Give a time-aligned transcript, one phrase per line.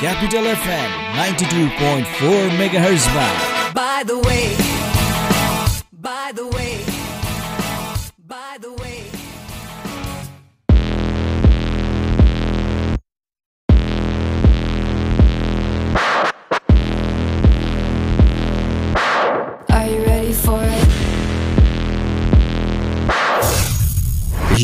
[0.00, 4.69] Capital FM 92.4 MHz By the way,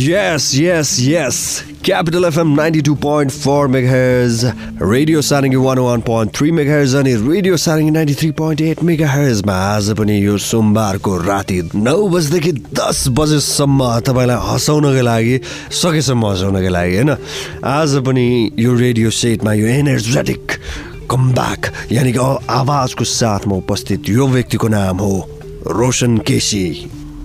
[0.06, 1.64] Yes, yes, yes.
[1.82, 4.44] Capital FM 92.4 MHz,
[4.82, 9.52] radio Sarangi one one point three megahertz अनि radio Sarangi ninety three point eight मेगाहर्जमा
[9.52, 15.40] आज पनि यो सोमबारको राति नौ बजीदेखि दस बजेसम्म तपाईँलाई हँसाउनको लागि
[15.82, 17.10] सकेसम्म हँसाउनको लागि होइन?
[17.66, 18.26] आज पनि
[18.58, 20.58] यो रेडियो सेटमा यो एनर्जेटिक
[21.10, 22.28] कमब्याक यानि कि
[22.60, 25.14] आवाजको साथमा उपस्थित यो व्यक्तिको नाम हो
[25.66, 26.66] रोशन केसी।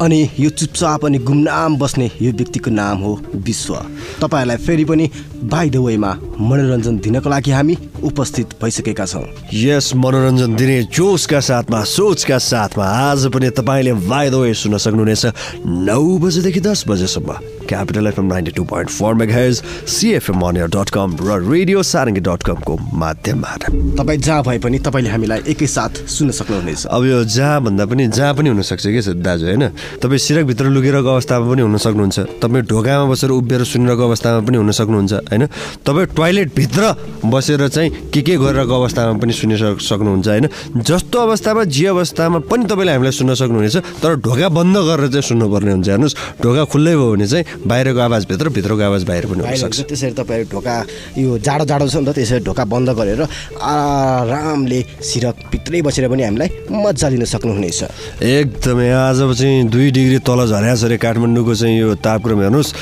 [0.01, 3.73] अनि यो चुपचाप अनि गुमनाम बस्ने यो व्यक्तिको नाम हो विश्व।
[4.21, 5.09] तपाईँहरूलाई फेरि पनि
[5.45, 11.83] बाई द वेमा मनोरञ्जन दिनको लागि हामी उपस्थित भइसकेका छौँ। यस मनोरञ्जन दिने जोसका साथमा
[11.85, 15.25] सोचका साथमा आज पनि तपाईँले बाई द वे सुन्न सक्नुहुनेछ।
[15.65, 21.15] नौ बजेदेखि दस बजेसम्म। Capital FM ninety two point four megahertz CFM अनियर dot com
[21.21, 23.61] र रेडियो सारङ्गी डट कमको माध्यमबाट।
[23.97, 28.33] तपाईँ जहाँ भए पनि तपाईँले हामीलाई एकैसाथ सुन्न सक्नुहुनेछ। अब यो जहाँ भन्दा पनि जहाँ
[28.33, 29.63] पनि हुनसक्छ कि दाजु होइन?
[30.03, 34.71] तपाईँ सिरकभित्र लुकेरको अवस्थामा पनि हुन सक्नुहुन्छ तपाईँ ढोकामा बसेर उभिएर सुनिरहेको अवस्थामा पनि हुन
[34.71, 35.45] सक्नुहुन्छ होइन?
[35.85, 36.83] तपाईँ टोइलेटभित्र
[37.25, 40.47] बसेर चाहिँ के के गरिरहेको अवस्थामा पनि सुनि सक- सक्नुहुन्छ होइन?
[40.83, 45.71] जस्तो अवस्थामा जे अवस्थामा पनि तपाईँले हामीलाई सुन्न सक्नुहुनेछ तर ढोका बन्द गरेर चाहिँ सुन्नुपर्ने
[45.71, 49.79] हुन्छ। हेर्नुहोस् ढोका खुल्लै भयो भने चाहिँ बाहिरको आवाज भित्र भित्रको आवाज बाहिर पनि हुनसक्छ
[49.89, 50.75] त्यसरी तपाईँ ढोका
[51.17, 56.49] यो जाडो जाडो छ नि त त्यसरी ढोका बन्द गरेर आरामले सिरकभित्रै बसेर पनि हामीलाई
[56.71, 57.79] मजा लिन सक्नुहुनेछ।
[58.21, 62.73] एकदमै आज चाहिँ दुई डिग्री तल झरेको छ अरे काठमाडौँको चाहिँ यो तापक्रम हेर्नुहोस्।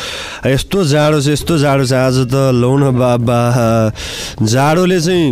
[0.48, 3.40] यस्तो जाडो छ यस्तो जाडो छ आज त लौन बाबा।
[4.40, 5.26] जाडोले चाहिँ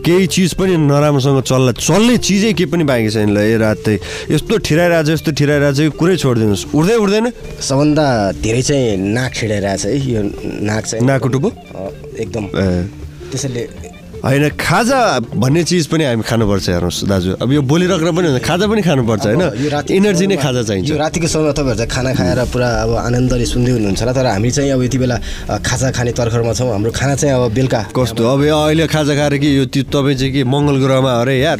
[0.00, 3.96] केही चिज पनि नराम्रोसँग चल्ला चल्ने चिजै केही पनि बाँकी छैन ल ए रातै।
[4.32, 7.26] यस्तो ठिराइरहेको छ यस्तो ठिराइरहेको छ कुरै छोडिदिनुहोस्। उठ्दै उठ्दैन?
[7.60, 8.04] सबभन्दा
[8.40, 10.22] धेरै चाहिँ नाक छिडाइरहेछ है यो
[10.62, 11.50] नाक चाहिँ नाकको टुप्पो?
[12.22, 12.44] एकदम।
[13.30, 13.62] त्यसैले
[14.20, 15.00] होइन खाजा
[15.32, 19.24] भन्ने चिज पनि हामी खानुपर्छ हेर्नुहोस् दाजु। अब यो बोलिरहेर पनि हुन्छ खाजा पनि खानुपर्छ
[19.26, 19.42] होइन?
[19.88, 24.00] इनर्जी नै खाजा चाहिन्छ। रातिको समयमा तपाईँहरू चाहिँ खाना खाएर पुरा अब आनन्दले सुन्दै हुनुहुन्छ
[24.04, 25.16] होला तर हामी चाहिँ अब यति बेला
[25.64, 28.20] खाजा खाने तर्खरमा छौँ। हाम्रो खाना चाहिँ अब बेलुका। कस्तो?
[28.20, 31.58] अब यो अहिले खाजा खाएर कि यो त्यो तपाईँ चाहिँ के मङ्गल ग्रहमा अरे यार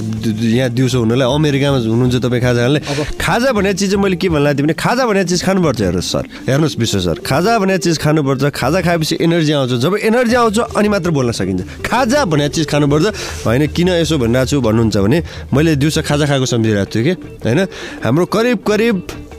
[0.52, 2.80] यहाँ दिउँसो हुनुलाई अमेरिकामा हुनुहुन्छ तपाईँ खाजा खानले
[3.16, 6.24] खाजा भन्ने चिज चाहिँ मैले के भन्नु लाग्थेँ भने खाजा भन्ने चिज खानुपर्छ हेर्नुहोस् सर।
[6.44, 10.88] हेर्नुहोस् विश्व सर खाजा भन्ने चिज खानुपर्छ। खाजा खाएपछि एनर्जी आउँछ। जब एनर्जी आउँछ अनि
[10.92, 13.06] मात्र बोल्न सकिन्छ। खाजा भन्ने चिज खानुपर्छ।
[13.46, 15.18] होइन किन यसो भनिरहेको छु भन्नुहुन्छ भने
[15.54, 17.12] मैले दिउँसो खाजा खाएको सम्झिरहेको छु कि?
[17.46, 17.60] होइन
[18.04, 18.94] हाम्रो करिब करिब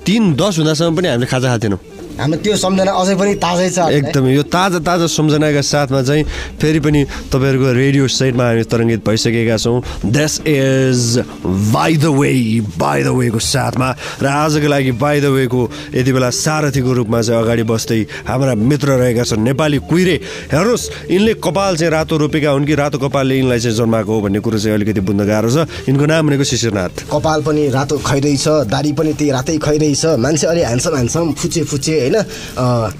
[0.05, 1.79] तिन दस हुँदासम्म पनि हामीले खाजा खाएको थिएनौँ
[2.19, 6.23] हाम्रो त्यो सम्झना अझै पनि ताजै छ। एकदमै यो ताजा ताजा सम्झनाका साथमा चाहिँ
[6.61, 7.01] फेरि पनि
[7.31, 11.03] तपाईँहरूको रेडियो साइटमा हामी तरङ्गित भइसकेका छौँ। This is
[11.45, 12.31] by the way
[12.77, 13.89] by the वेको साथमा।
[14.21, 15.61] र आजको लागि बाई द वेको
[15.95, 20.15] यति बेला सारथीको रूपमा चाहिँ अगाडि बस्दै हाम्रा मित्र रहेका छन् नेपाली कुहिरे
[20.51, 24.39] हेर्नुहोस् यिनले कपाल चाहिँ रातो रोपेका हुन् कि रातो कपालले यिनलाई चाहिँ जन्माएको हो भन्ने
[24.39, 28.91] कुरो चाहिँ अलिकति बुझ्न गाह्रो छ। यिनको नाम भनेको शिशिरनाथ। कपाल पनि रातो खैरहेछ दाढी
[28.93, 32.17] पनि त्यही रातै खैरहेछ मान्छे अलि ह्यान्डसम ह्यान्डसम फुचे फुचे। होइन?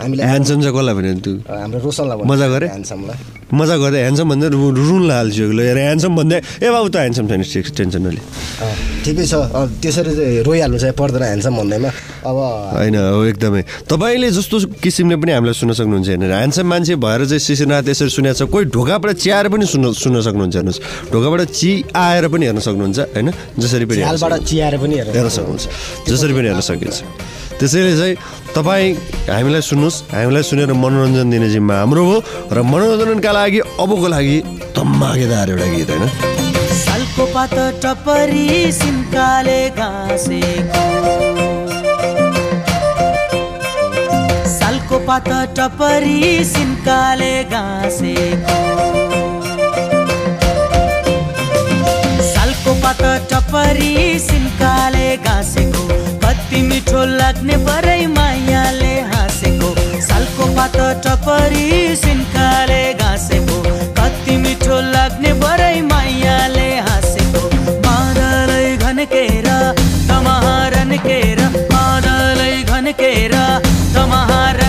[0.02, 2.68] हामीलाई ह्यान्डसम चाहिँ कसलाई भन्यो हाम्रो रोशनलाई। मजा गरे?
[2.68, 3.18] ह्यान्डसमलाई
[3.54, 7.44] मजा गर्दै ह्यान्डसम भन्दै रु- रुन हाल्छु ल ह्यान्डसम भन्दै ए बाबु त ह्यान्डसम छैन
[7.78, 8.68] टेन्सन नले। अ,
[9.06, 9.34] ठिकै छ।
[9.82, 11.90] त्यसरी चाहिँ रोइहाल्नु चाहिँ पर्दैन ह्यान्डसम भन्दैमा।
[12.26, 12.38] अब
[12.78, 17.40] होइन हो एकदमै। तपाईँले जस्तो किसिमले पनि हामीलाई सुन्न सक्नुहुन्छ हेर्नु ह्यान्डसम मान्छे भएर चाहिँ
[17.40, 20.80] शिशिरनाथ यसरी सुनेको छ। कोही ढोकाबाट चियाएर पनि सुन्न सुन्न सक्नुहुन्छ हेर्नुहोस्।
[21.12, 23.28] ढोकाबाट चिआएर पनि हेर्न सक्नुहुन्छ होइन?
[23.60, 24.00] जसरी पनि
[24.48, 25.64] चियाएर पनि हेर्न सक्नुहुन्छ
[26.08, 27.04] जसरी पनि हेर्न सकिन्छ।
[27.62, 28.16] त्यसैले चाहिँ
[28.58, 28.90] तपाईँ
[29.30, 32.18] हामीलाई सुन्नुहोस् हामीलाई सुनेर मनोरञ्जन दिने जिम्मा हाम्रो हो
[32.50, 34.38] र मनोरञ्जनका लागि अबको लागि
[34.74, 36.04] धमाकेदार एउटा गीत होइन?
[36.82, 37.54] सालको पात
[37.86, 40.82] टपरी सिन्काले घाँसेको।
[44.58, 46.18] सालको पात टपरी
[46.54, 48.58] सिन्काले घाँसेको।
[52.34, 59.70] सालको पात टपरी सिन्काले घाँसेको। कति मिठो लाग्ने परै मायाले हाँसेको।
[60.08, 63.58] सालको पात टपरी सिन्काले घाँसेको।
[64.00, 67.44] कति मिठो लाग्ने परै मायाले हाँसेको।
[67.86, 69.48] मादलै घनकेर
[70.08, 71.40] तमहारन केर
[71.74, 73.36] मादलै घनकेर
[73.96, 74.61] तमहारन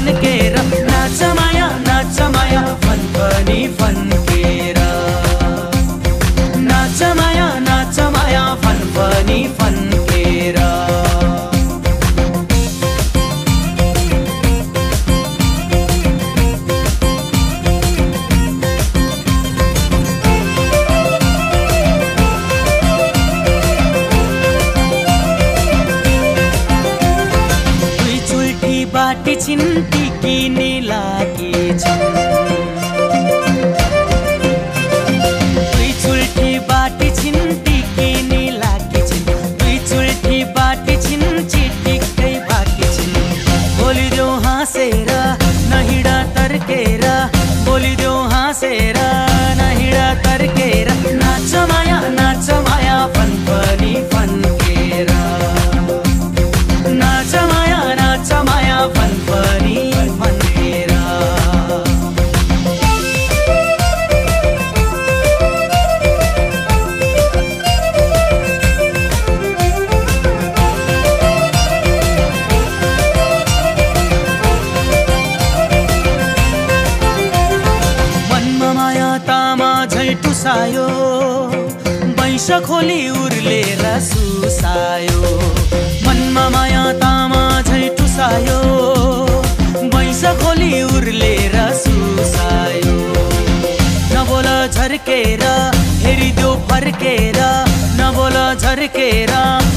[98.72, 99.30] झर्केर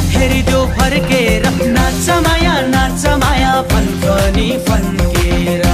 [0.09, 5.65] हेरिदेऊ फर्केर नाच माया नाच माया फन्फनी फन्केर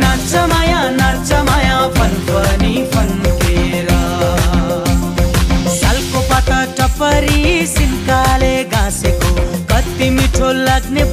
[0.00, 3.88] नाच माया नाच माया फनफनी फन्केर
[5.78, 9.34] सालको पाता टपरी सिन्काले गाँसेको।
[9.72, 11.04] कति मिठो लाग्ने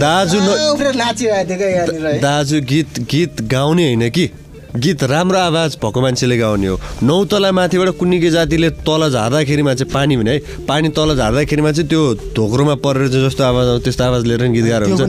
[0.00, 0.38] दाजु।
[2.20, 4.26] दाजु गीत गीत गाउने होइन कि?
[4.76, 9.92] गीत राम्रो आवाज भएको मान्छेले गाउने हो। नौ तला माथिबाट कुन्नी जातिले तल झार्दाखेरिमा चाहिँ
[9.92, 12.02] पानी भने है पानी तल झार्दाखेरिमा चाहिँ त्यो
[12.36, 15.00] धोक्रोमा परेर चाहिँ जस्तो आवाज आउँछ त्यस्तो आवाज लिएर गीत गाएर हुन्छ।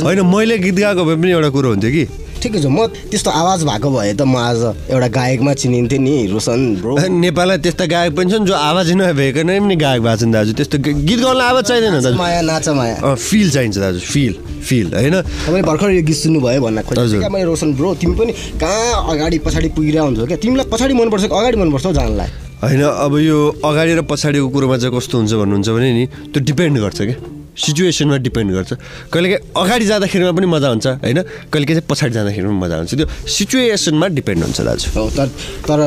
[0.00, 2.04] होइन मैले गीत गाएको भए पनि एउटा कुरो हुन्थ्यो कि?
[2.44, 4.60] ठिकै छ। म त्यस्तो आवाज भएको भए त म आज
[4.92, 9.56] एउटा गायकमा चिनिन्थेँ नि रोशन ब्रो। नेपालमा त्यस्ता गायक पनि छन् जो आवाज नभएको नै
[9.64, 13.48] पनि गायक भएको छन् दाजु। त्यस्तो गीत गाउनलाई आवाज चाहिँदैन दाजु। माया नाच माया। फिल
[13.50, 15.16] चाहिन्छ दाजु फिल फिल होइन?
[15.24, 19.38] तपाईँले भर्खर यो गीत सुन्नुभयो भन्न। खोजेँ क्या मैले रोशन ब्रो तिमी पनि कहाँ अगाडि
[19.44, 20.36] पछाडि पुगिरहेको हुन्छ क्या?
[20.36, 22.28] तिमीलाई पछाडि मनपर्छ कि अगाडि मनपर्छ हौ जानलाई।
[22.64, 26.76] होइन अब यो अगाडि र पछाडिको कुरोमा चाहिँ कस्तो हुन्छ भन्नुहुन्छ भने नि त्यो डिपेन्ड
[26.80, 27.16] गर्छ क्या।
[27.56, 28.72] सिचुएसनमा डिपेन्ड गर्छ।
[29.12, 31.18] कहिलेकाहीँ अगाडि जाँदाखेरिमा पनि मजा हुन्छ होइन?
[31.52, 35.26] कहिलेकाहीँ चाहिँ पछाडि जाँदाखेरि पनि मजा हुन्छ। त्यो सिचुएसनमा डिपेन्ड हुन्छ दाजु। हो तर
[35.68, 35.80] तर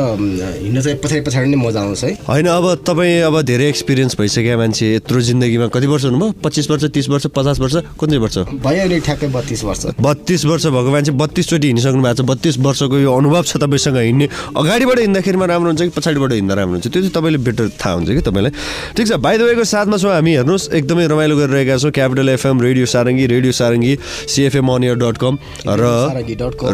[0.63, 4.57] हिँड्न चाहिँ पछाडि पछाडि नै मजा आउँछ है। होइन अब तपाईँ अब धेरै एक्सपिरियन्स भइसक्यो
[4.57, 6.31] मान्छे यत्रो जिन्दगीमा। कति वर्ष हुनुभयो?
[6.43, 8.37] पच्चिस वर्ष तिस वर्ष पचास वर्ष कुन चाहिँ वर्ष?
[8.63, 12.97] भयो अहिले ठ्याक्कै बत्तिस वर्ष। बत्तिस वर्ष भएको मान्छे बत्तिसचोटि हिँडिसक्नु भएको छ। बत्तिस वर्षको
[12.97, 16.87] यो अनुभव छ तपाईँसँग हिँड्ने। अगाडिबाट हिँड्दाखेरिमा राम्रो हुन्छ कि पछाडिबाट हिँड्दा राम्रो हुन्छ?
[16.87, 18.51] त्यो चाहिँ तपाईँले बेटर थाहा हुन्छ कि तपाईँलाई?
[18.95, 22.85] ठिक छ द वेको साथमा छौँ हामी हेर्नुहोस् एकदमै रमाइलो गरिरहेका छौँ। Capital FM radio
[22.85, 23.93] Sarangi radio Sarangi
[24.29, 25.33] CFM अनियर dot com
[25.65, 25.83] र।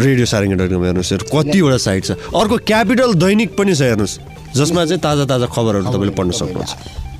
[0.03, 4.19] रेडियो सारङ्गी डट कम हेर्नुहोस्। हेर कतिवटा साइट छ। अर्को क्यापिटल दैनिक पनि छ हेर्नुहोस्।
[4.53, 6.71] जसमा चाहिँ ताजा ताजा खबरहरू तपाईँले पढ्न सक्नुहुन्छ।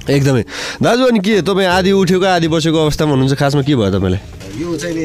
[0.04, 0.44] एकदमै।
[0.84, 3.34] दाजु अनि के तपाईँ आधी उठेको आधी बसेको अवस्थामा हुनुहुन्छ?
[3.40, 4.22] खासमा के भयो तपाईँलाई?
[4.60, 5.04] यो चाहिँ नि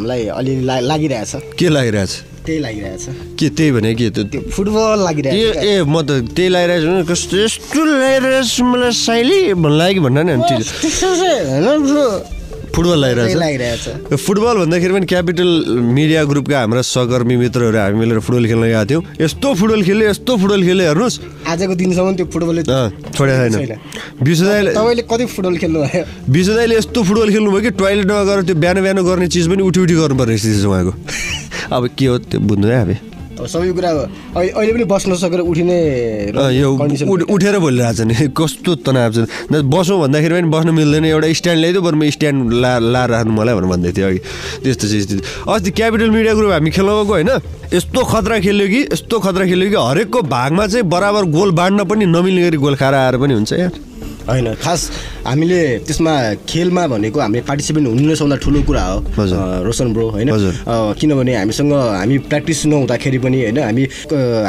[0.00, 2.12] हामीलाई अलिअलि लागिरहेछ। के लागिरहेछ?
[2.46, 3.04] त्यही लागिरहेछ।
[3.38, 4.06] के त्यही भने के
[4.50, 8.92] फुटबल ए लागिरहेछ क्या। ए म त त्यही लगाइरहेको छु कस्तो यस्तो लगाइरहेको छु मलाई
[8.96, 9.40] साइली?
[9.54, 10.32] भन्नु लाग्यो कि भन्दा नि
[12.70, 15.50] फुटबल लागिरहेछ छ। फुटबल भन्दाखेरि पनि क्यापिटल
[15.90, 20.32] मिडिया ग्रुपका हाम्रा सहकर्मी मित्रहरू हामी मिलेर फुटबल खेल्न गएको थियौँ। यस्तो फुटबल खेल्यो यस्तो
[20.38, 21.16] फुटबल खेल्यो हेर्नुहोस्।
[21.50, 23.74] आजको दिनसम्म त्यो फुटबलले छोडेको छैन।
[24.22, 28.40] विश्व दाइले तपाईँले कति फुटबल खेल्नु भयो विश्व दाइले यस्तो फुटबल खेल्नुभयो कि टोइलेटमा गएर
[28.46, 30.92] त्यो बिहान बिहान गर्ने चिज पनि उठी उठी गर्नुपर्ने स्थिति छ उहाँको।
[31.72, 32.90] अब के हो त्यो बुझ्नु है अब
[33.40, 33.90] अब सबै कुरा
[34.36, 35.76] अहिले पनि बस्न सकेर उठिने
[36.60, 36.68] यो
[37.24, 41.60] उठेर बोलिरहेको छ नि। कस्तो तनाव छ। न बसौँ भन्दाखेरि पनि बस्नु मिल्दैन। एउटा स्ट्यान्ड
[41.60, 44.20] ल्याइदियो बरु म स्ट्यान्ड ला ला राख्नु मलाई भनेर भन्दै थियो अघि।
[44.60, 45.20] त्यस्तो चाहिँ
[45.56, 47.32] अस्ति क्यापिटल मिडिया ग्रुप हामी खेल्न गएको होइन
[47.72, 52.04] यस्तो खतरा खेल्यो कि यस्तो खतरा खेल्यो कि हरेकको भागमा चाहिँ बराबर गोल बाँड्न पनि
[52.12, 53.72] नमिल्ने गरी गोल खाएर आएर पनि हुन्छ यार।
[54.30, 54.80] होइन खास
[55.26, 56.14] हामीले त्यसमा
[56.48, 58.98] खेलमा भनेको हामीले पार्टिसिपेन्ट हुनु नै सबभन्दा ठुलो कुरा हो।
[59.66, 60.28] रोशन ब्रो होइन?
[61.00, 63.58] किनभने हामीसँग हामी प्र्याक्टिस नहुँदाखेरि पनि होइन?
[63.68, 63.84] हामी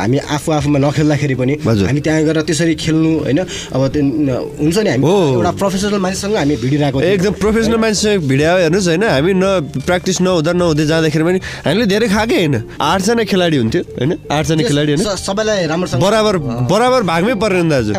[0.01, 3.39] हामी आफू आफूमा नखेल्दाखेरि पनि। हामी त्यहाँ गएर त्यसरी खेल्नु होइन?
[3.75, 3.81] अब
[4.61, 9.03] हुन्छ नि हामी हो। एउटा प्रोफेसनल मान्छेसँग हामी भिडिरहेको। एकदम प्रोफेसनल मान्छेसँग भिडियो हेर्नुहोस् होइन?
[9.03, 9.45] हामी न
[9.85, 12.55] प्र्याक्टिस नहुँदा नहुँदै जाँदाखेरि पनि हामीले धेरै खाएकै होइन?
[12.81, 14.11] आठजना खेलाडी हुन्थ्यो होइन?
[14.31, 15.03] आठजना खेलाडी होइन?
[15.27, 16.35] सबैलाई राम्रोसँग बराबर
[16.71, 17.91] बराबर भागमै परेन दाजु।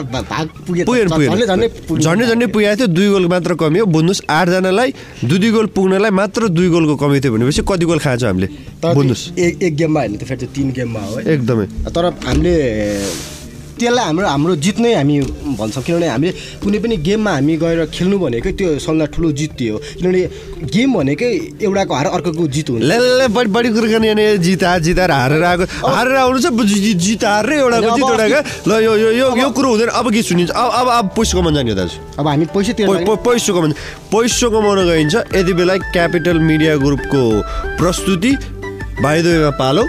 [0.66, 4.90] पुगेन पुगेन। झन्डै झन्डै पुगेको थियो दुई गोल मात्र कमी हो। बुझ्नुहोस् आठजनालाई
[5.24, 8.48] दुई दुई गोल पुग्नलाई मात्र दुई गोलको कमी थियो भनेपछि कति गोल खान्छौँ हामीले?
[8.84, 12.54] बुझ्नुहोस् एक एक गेममा होइन त्यो फेरि तिन गेममा है। एकदमै। तर हामीले
[13.78, 15.16] त्यसलाई हाम्रो हाम्रो जित नै हामी
[15.58, 19.78] भन्छौँ। किनभने हामीले कुनै पनि गेममा हामी गएर खेल्नु भनेकै त्यो सबभन्दा ठुलो जित हो
[19.98, 20.20] किनभने
[20.72, 21.30] गेम भनेकै
[21.62, 25.10] एउटाको हार अर्कोको जित हुन्छ। ले ले, ले बढी बढी कुरो गर्ने अनि जिता जिताएर
[25.10, 26.46] हारेर आएको हारेर आउनु छ
[27.02, 30.50] जित हारेर एउटाको जित एउटाको। ल यो यो यो यो कुरो हुँदैन। अब के सुनिन्छ।
[30.50, 32.72] अब अब अब पैसा कमाउनु जाने हो दाजु। अब हामी पैसा
[33.26, 33.74] पैसा कमाउनु
[34.12, 37.22] पैसा कमाउन गइन्छ। यति बेला क्यापिटल मिडिया ग्रुपको
[37.80, 38.32] प्रस्तुति।
[39.02, 39.82] वेमा पालो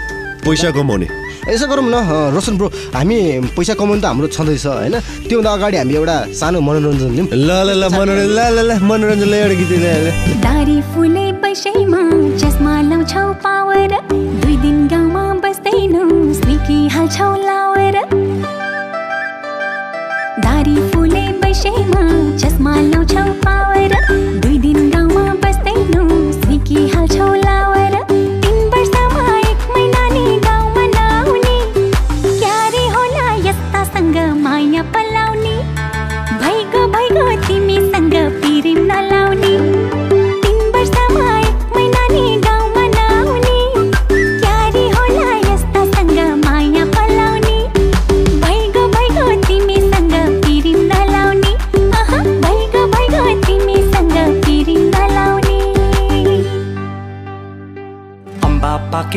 [0.44, 1.96] पैसा कमाउने। यसो गरौँ न
[2.34, 3.16] रोशन ब्रो हामी
[3.56, 4.94] पैसा कमाउनु त हाम्रो छँदैछ होइन?
[5.28, 9.38] त्योभन्दा अगाडि हामी एउटा सानो मनोरञ्जन दिउँ ल ल ल मनोरञ्जन ल ल ल मनोरञ्जनले
[9.42, 10.06] एउटा गीत ल, ल।
[10.46, 12.02] दारी फुले पैसैमा
[12.40, 13.92] चस्मा लाउँछौ पावर।
[14.42, 16.04] दुई दिन गाउँमा बस्दैनौ
[16.40, 17.96] स्निकी हाल्छौ लावर।
[20.46, 22.02] दारी फुले पैसैमा
[22.40, 23.92] चस्मा लाउँछौ पावर।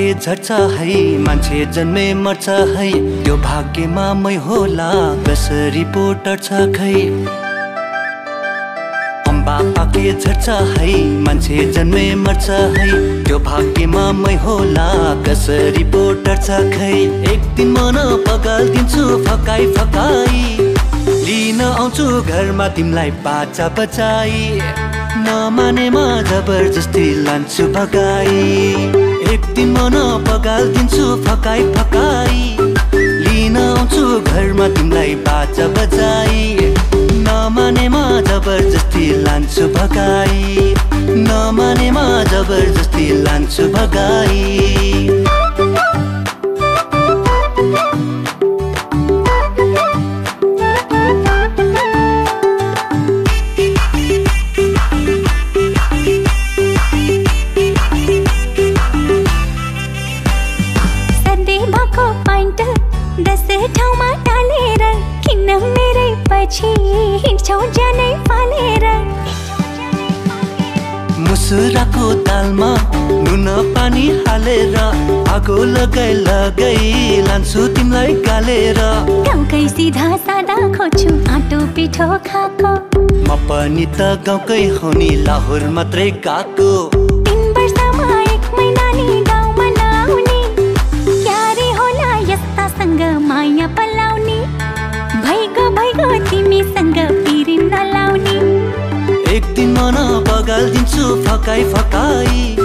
[0.07, 2.91] पाके झर्छ है मान्छे जन्मे मर्छ है।
[3.23, 4.91] त्यो भाग्यमा मै होला
[5.27, 6.93] कसरी पो टर्छ खै।
[9.27, 10.47] अम्बा पाके झर्छ
[10.77, 10.93] है
[11.25, 12.87] मान्छे जन्मे मर्छ है।
[13.23, 14.87] त्यो भाग्यमा मै होला
[15.27, 16.93] कसरी पो टर्छ खै।
[17.33, 17.99] एक दिन मन
[18.29, 20.39] पगालिदिन्छु फकाइ फकाइ
[21.27, 24.41] लिन आउँछु घरमा तिमीलाई बाचा बचाई।
[25.27, 29.95] नमानेमा जबरजस्ती लान्छु भगाई। दिन मन
[30.27, 32.57] पगालिदिन्छु फकाइ फकाइ
[33.23, 36.73] लिन आउँछु घरमा तिमीलाई बाचा बजाई।
[37.27, 40.73] नमानेमा जबरजस्ती लान्छु भगाई।
[41.27, 45.36] नमानेमा जबरजस्ती लान्छु भगाई।
[71.77, 72.69] मुसुराको दालमा
[73.25, 74.75] नुन पानी हालेर
[75.29, 78.79] आगो लगाइ लगाइ लान्छु तिमीलाई गालेर।
[79.27, 82.71] गाउँकै सिधा सादा खोज्छु आँटो पिठो खाएको।
[83.21, 86.96] म पनि त गाउँकै हो नि लाहोर मात्रै गएको।
[99.77, 102.55] मन बगालिदिन्छु फकाइ फकाइ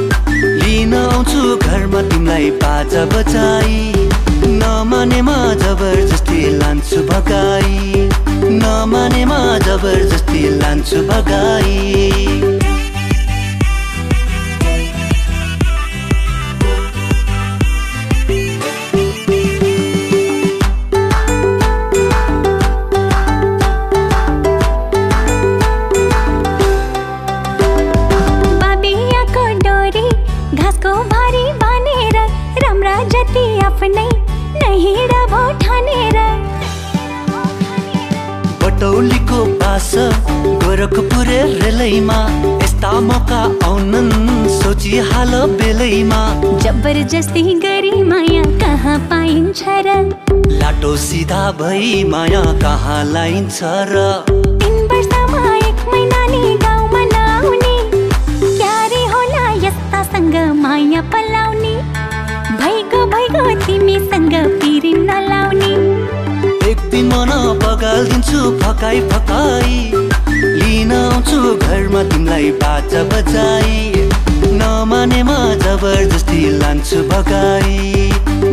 [0.62, 4.08] लिन आउँछु घरमा तिमीलाई बाजा बजाई।
[4.62, 8.08] नमानेमा जबरजस्ती लान्छु भगाई।
[8.62, 12.51] नमानेमा जबरजस्ती लान्छु भगाई।
[40.92, 42.16] गोरखपुरे रेलैमा
[42.62, 44.10] यस्ता मौका आउनन्
[44.52, 46.20] सोचिहाल बेलैमा।
[46.64, 49.88] जबरजस्ती गरी माया कहाँ पाइन्छ र?
[50.60, 53.60] लाटो सिधा भई माया कहाँ लाइन्छ
[53.92, 53.96] र?
[60.12, 61.74] होला माया पलाउने?
[62.60, 65.72] भइगयो भइगयो तिमीसँग पिरिम नलाउने।
[66.70, 67.32] एक दिन मन
[67.64, 69.00] पगालिदिन्छु फकाइ
[70.72, 74.08] फकाइ घरमा तिमीलाई बाजा बजाई।
[74.60, 77.78] नमानेमा जबरजस्ती लान्छु भगाई।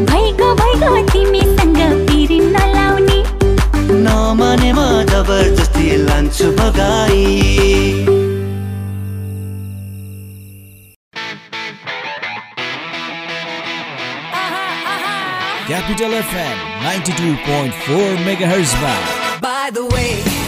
[0.10, 3.20] भैगो भैगो तिमीसँग पिरी नलाउने।
[4.06, 7.26] नमानेमा जबरजस्ती लान्छु भगाई।
[15.70, 18.94] Capital FM 92.4 MHz मा
[19.42, 20.39] By the way,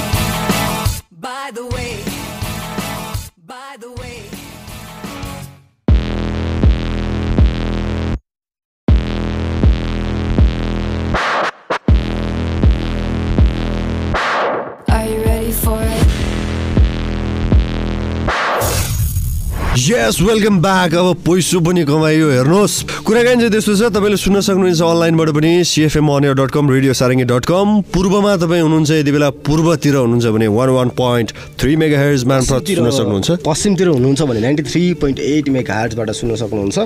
[19.92, 24.80] yes welcome back अब पैसो पनि कमाइयो हेर्नुहोस्। कुराकानी चाहिँ त्यस्तो छ तपाईँले सुन्न सक्नुहुन्छ
[24.80, 29.30] अनलाइनबाट पनि CFM अनियर dot com radio Sarangi dot com पूर्वमा तपाईँ हुनुहुन्छ यति बेला
[29.44, 34.40] पूर्वतिर हुनुहुन्छ भने one one point three mega hertz मार्फत सुन्न सक्नुहुन्छ। पश्चिमतिर हुनुहुन्छ भने
[34.40, 36.78] ninety three point eight mega हार्टबाट सुन्न सक्नुहुन्छ।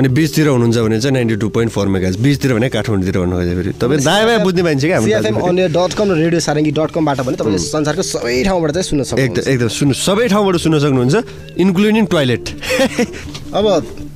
[0.00, 3.54] अनि बिचतिर हुनुहुन्छ भने चाहिँ ninety two point four mega बिचतिर भने काठमाडौँतिर भन्नु खोजे
[3.60, 6.90] फेरि। तपाईँ दायाँ बायाँ बुझ्ने मान्छे क्या सिएफएम। अनियर डट कम र रेडियो सारङ्गी डट
[6.96, 10.78] कमबाट पनि तपाईँले संसारको सबै ठाउँबाट चाहिँ सुन्न एकदम सक्नुहुन्छ। एकदम सुन्नु सबै ठाउँबाट सुन्न
[10.80, 11.14] सक्नुहुन्छ
[11.60, 12.44] इन्क्लुडिङ टोइलेट
[13.54, 13.64] अब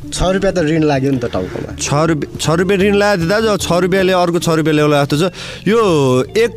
[0.08, 3.28] छ रुपियाँ त ऋण लाग्यो नि त टाउकोमा। छ रुपियाँ छ रुपियाँ ऋण लगाएको थियो
[3.28, 5.32] दाजु अब छ रुपियाँले अर्को छ रुपियाँ ल्याउला जस्तो छ।
[5.68, 5.80] यो
[6.44, 6.52] एक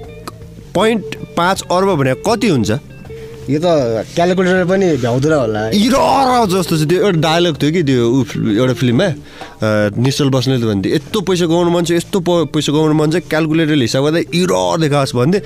[0.74, 2.72] पोइन्ट पाँच अर्ब भने कति हुन्छ?
[3.50, 3.68] यो त
[4.16, 5.96] क्यालकुलेटर पनि भ्याउँदैन होला। इर
[6.48, 8.20] जस्तो छ त्यो एउटा डायलग थियो कि त्यो ऊ
[8.56, 9.08] एउटा फिल्ममा।
[10.00, 14.04] निश्चल बस्नेले भन्थे यस्तो पैसा कमाउनु मन छ यस्तो पैसा कमाउनु मन छ क्यालकुलेटरले हिसाब
[14.08, 15.40] गर्दा इर देखाओस् भन्थे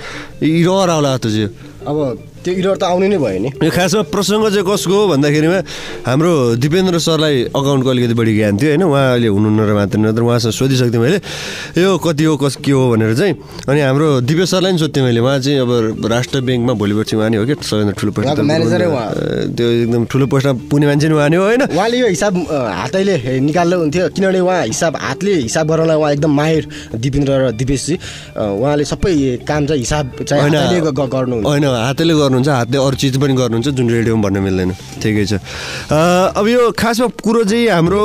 [0.46, 1.50] इर आउला जस्तो चाहिँ
[1.90, 1.96] अब
[2.46, 5.58] त्यो इरर त आउने नै भयो नि। यो खासमा प्रसङ्ग चाहिँ कसको हो भन्दाखेरिमा
[6.06, 10.22] हाम्रो दिपेन्द्र सरलाई अकाउन्टको अलिकति बढी ज्ञान थियो होइन उहाँ अहिले हुनुहुन्न र मात्र नत्र
[10.22, 11.18] उहाँसँग सोधिसक्थेँ मैले
[11.82, 12.82] यो कति हो कस के हो?
[12.94, 13.34] भनेर चाहिँ
[13.66, 17.28] अनि हाम्रो दिपेश सरलाई पनि सोध्थेँ मैले उहाँ चाहिँ अब राष्ट्र ब्याङ्कमा भोलि पर्सि उहाँ
[17.30, 19.06] नै हो कि सबैभन्दा ठुलो पोस्ट उहाँको म्यानेजरै उहाँ।
[19.56, 21.44] त्यो एकदम ठुलो पोस्टमा पुग्ने मान्छे नि उहाँ नै हो?
[21.50, 22.34] होइन। उहाँले यो हिसाब
[22.78, 26.62] हातैले निकाल्नु हुन्थ्यो। किनभने उहाँ हिसाब हातले हिसाब गराउन उहाँ एकदम माहिर
[26.94, 27.94] दिपेन्द्र र दिपेशजी।
[28.38, 29.12] उहाँले सबै
[29.48, 33.88] काम चाहिँ हिसाब चाहिँ होइन। हातैले ग- ग- गर्नुहुन्छ हातले अरू चिज पनि गर्नुहुन्छ जुन
[33.90, 35.32] रेडियोमा भन्न मिल्दैन। ठिकै छ।
[36.36, 38.02] अब यो खासमा कुरो चाहिँ हाम्रो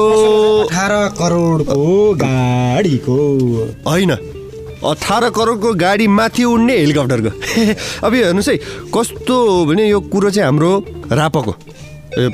[0.71, 3.17] अठार करोडको गाडीको।
[3.87, 4.11] होइन।
[4.81, 7.31] अठार करोडको गाडी माथि उड्ने हेलिकप्टरको।
[8.07, 8.55] अब यो हेर्नुहोस् है
[8.95, 10.71] कस्तो हो भने यो कुरो चाहिँ हाम्रो
[11.11, 11.51] रापको।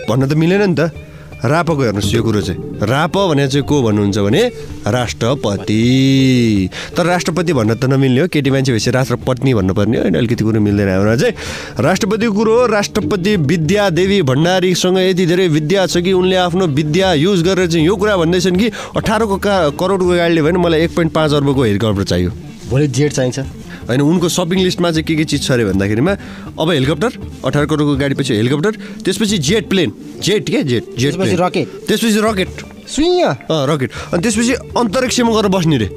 [0.05, 1.07] भन्न त मिलेन नि त।
[1.38, 4.41] रापको हेर्नुहोस् यो कुरो चाहिँ। राप भने चाहिँ को भन्नुहुन्छ भने
[4.88, 10.60] राष्ट्रपति। तर राष्ट्रपति भन्न त नमिल्ने हो केटी मान्छे भएपछि राष्ट्रपत्नी भन्नुपर्ने होइन अलिकति कुरो
[10.62, 11.34] मिल्दैन हाम्रो चाहिँ।
[11.80, 17.13] राष्ट्रपतिको कुरो हो राष्ट्रपति विद्या देवी भण्डारीसँग यति धेरै विद्या छ कि उनले आफ्नो विद्या
[17.13, 21.13] युज गरेर चाहिँ यो कुरा भन्दैछन् कि अठारको का करोडको गाडीले भने मलाई एक पोइन्ट
[21.13, 22.32] पाँच अर्बको हेलिकप्टर चाहियो।
[22.69, 23.39] भोलि जेट चाहिन्छ।
[23.88, 26.12] होइन उनको सपिङ लिस्टमा चाहिँ के के चिज छ अरे भन्दाखेरिमा
[26.60, 27.12] अब हेलिकप्टर
[27.45, 28.73] अठार करोडको गाडीपछि हेलिकप्टर
[29.06, 29.89] त्यसपछि जेट प्लेन
[30.23, 30.63] जेट के?
[30.63, 31.15] Jet jet.
[31.15, 32.50] रकेट। त्यसपछि रकेट।
[32.91, 35.88] सुइँ अँ रकेट। अनि त्यसपछि अन्तरिक्षमा गएर बस्ने रे।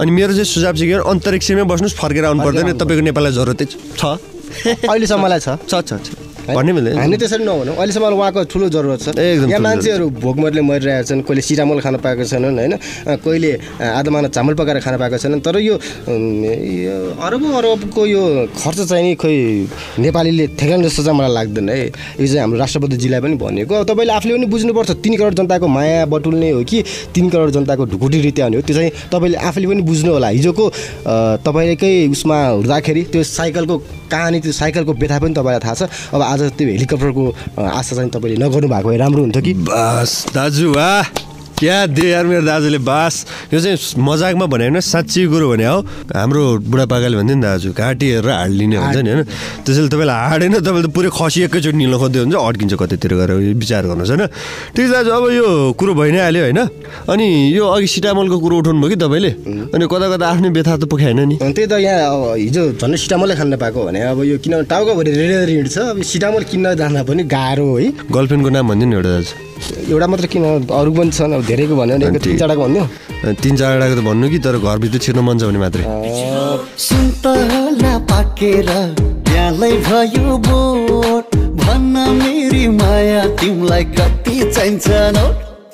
[0.00, 3.66] अनि मेरो चाहिँ सुझाव चाहिँ के हो, अन्तरिक्षमै बस्नुहोस् फर्केर आउनु पर्दैन तपाईँको नेपाललाई जरुरतै
[3.96, 4.04] छ।
[4.84, 9.60] अहिलेसम्मलाई छ छ छ। भन्नै मिल्दैन हामी त्यसरी नभनौँ। अहिलेसम्म उहाँको ठुलो जरुरत छ। यहाँ
[9.60, 12.74] मान्छेहरू भोकमरीले मरिरहेका छन् कोहीले सिरामल खान पाएका छैनन् होइन?
[13.24, 15.74] कोहीले अ, आधामाना चामल पकाएर खान पाएका छैनन्। तर यो
[17.20, 18.22] अरबौँ अरबको यो
[18.56, 19.36] खर्च चाहिँ नि खोइ
[20.00, 21.78] नेपालीले ठेगान जस्तो चाहिँ मलाई लाग्दैन है?
[22.20, 26.06] यो चाहिँ हाम्रो राष्ट्रपतिजीलाई पनि भनेको अब तपाईँले आफूले पनि बुझ्नुपर्छ तिन करोड जनताको माया
[26.08, 26.82] बटुल्ने हो कि
[27.14, 28.62] तिन करोड जनताको ढुकुटी रित्याउने हो?
[28.62, 30.64] त्यो चाहिँ तपाईँले आफूले पनि बुझ्नु होला। हिजोको
[31.44, 33.76] तपाईँकै उसमा हुँदाखेरि त्यो साइकलको
[34.08, 35.82] कहानी त्यो साइकलको व्यथा पनि तपाईँलाई थाहा छ।
[36.14, 37.24] अब आज त्यो हेलिकप्टरको
[37.60, 39.52] आशा चाहिँ तपाईँले नगर्नु भएको भए राम्रो हुन्थ्यो कि?
[39.68, 41.27] बास दाजु वाह!
[41.58, 43.14] क्या दे यार मेरो दाजुले बास।
[43.50, 45.78] यो चाहिँ मजाकमा भने होइन साँच्ची कुरो भने हो।
[46.14, 49.22] हाम्रो बुढापाकाले भन्थ्यो नि दाजु घाँटी हेरेर हाड लिने हुन्छ नि होइन।
[49.66, 53.82] त्यसैले तपाईँलाई हाडेन तपाईँले त पुरै खसी एकैचोटि निल्न खोज्दै हुन्छ अड्किन्छ कतैतिर गएर विचार
[53.90, 54.24] गर्नुहोस् होइन।
[54.70, 56.60] ठिक छ दाजु अब यो कुरो भइ नै हाल्यो होइन।
[57.10, 57.26] अनि
[57.58, 59.30] यो अघि सिटामलको कुरो उठाउनु भयो कि तपाईँले?
[59.74, 61.36] अनि कता कता आफ्नै व्यथा त पुखाएन नि?
[61.42, 65.42] त्यही त यहाँ अब हिजो झन् सिटामलै खान पाएको भने अब यो किन टाउकोभरि रेड
[65.50, 65.90] रिड छ?
[65.90, 69.47] अब सिटामल किन्न जाँदा पनि गाह्रो है गर्लफ्रेन्डको नाम भनिदिनु एउटा दाजु।
[69.90, 72.84] एउटा मात्र किन अरू पनि छन् अब धेरैको भन्यो भने एक तिन चारवटाको भन्यो।
[73.42, 75.84] तिन चारवटाको त भन्नु कि तर घरभित्र छिर्न मन छ भने मात्रै।
[76.86, 78.68] सुन्तला पाकेर
[79.26, 84.88] त्यहाँलाई भयो बोट भन्न मेरी माया तिमीलाई कति चाहिन्छ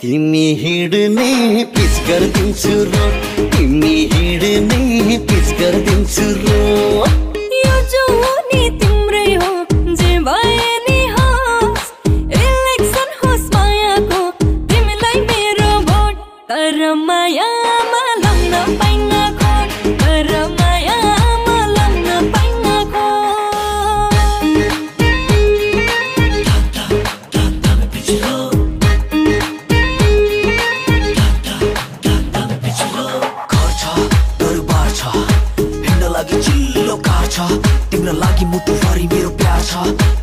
[0.00, 1.30] तिमी हिँड्ने
[1.74, 3.14] पिच गरिदिन्छु रोड
[3.56, 7.22] तिमी हिँड्ने पिच गरिदिन्छु रोड।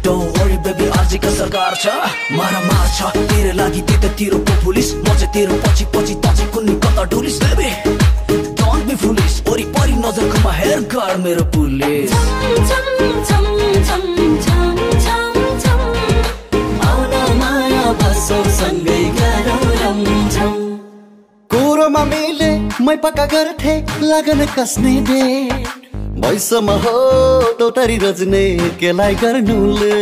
[0.03, 1.85] Don't worry baby आजका सरकार छ।
[2.37, 6.73] मारा मार छ। तेरो लागि त्यतातिर पुलिस म चाहिँ तेरो पछि पछि त चाहिँ कुनै
[6.83, 7.69] कता डुलिस baby?
[8.59, 12.11] Don't be foolish वरिपरि नजरकोमा हेर गर मेरो पुलिस।
[17.41, 20.53] माया बसौ सँगै गरौँ रमझम
[21.49, 22.51] कोरोमा मेले
[22.85, 23.73] मै पक्का गर्थे
[24.05, 25.23] लगन कसने दे
[26.23, 26.95] भैसम्म हो
[27.59, 28.43] दौतरी रज्ने
[28.79, 29.95] केलाई गर्नुले?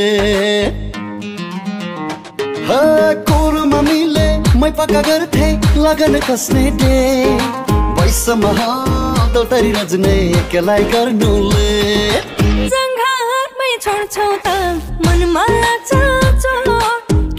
[3.30, 4.28] कोरोमा मिले
[4.62, 5.48] मै पक्का गर्थे
[5.86, 6.98] लगन कसने दे
[8.00, 8.74] भैसम्म हो
[9.36, 10.16] दौतरी रज्ने
[10.52, 11.70] केलाई गर्नुले?
[12.76, 14.48] जङ्घारमै छोड्छौ त
[15.08, 15.92] मनमा लाग्छ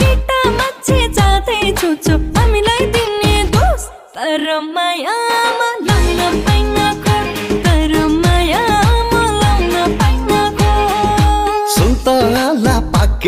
[0.01, 4.47] केटा मान्छे जाँदैछु चो हामीलाई दिने दोष तर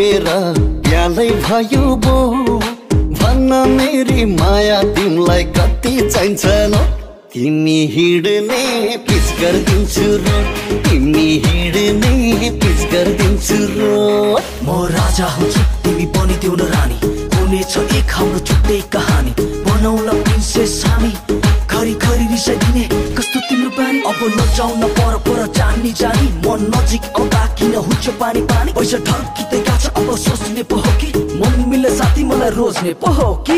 [0.03, 0.27] पाकेर
[0.83, 2.15] प्यालै भयो बो।
[3.19, 6.81] भन्न मेरी माया तिमीलाई कति चाहिन्छ लो
[7.31, 10.35] तिमी हिँड्ने पिच गरिदिन्छु रो।
[10.83, 13.95] तिमी हिँड्ने पिच गरिदिन्छु रो।
[14.65, 16.97] म राजा हुन्छु तिमी पनि न रानी।
[17.35, 19.31] हुनेछ एक हाम्रो छुट्टै कहानी।
[19.63, 20.07] बनाउन
[24.13, 28.71] अब नचाउन पर पर जानी जानी म नजिक आउँदा किन हुन्छ पानी पानी?
[28.77, 31.09] पैसा ढल्किँदै गएको छ अब सोच्ने पो हो कि?
[31.41, 33.57] मन मिले साथी मलाई रोज्ने पो हो कि?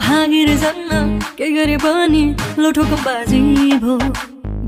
[0.00, 1.76] भागेर जान्न के गरे
[2.62, 3.42] लोठोको बाजी
[3.84, 3.98] भो।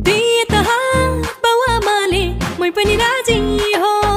[0.07, 2.25] दिए त हात बाउआमाले
[2.61, 3.41] मै पनि राजी
[3.81, 4.08] हो।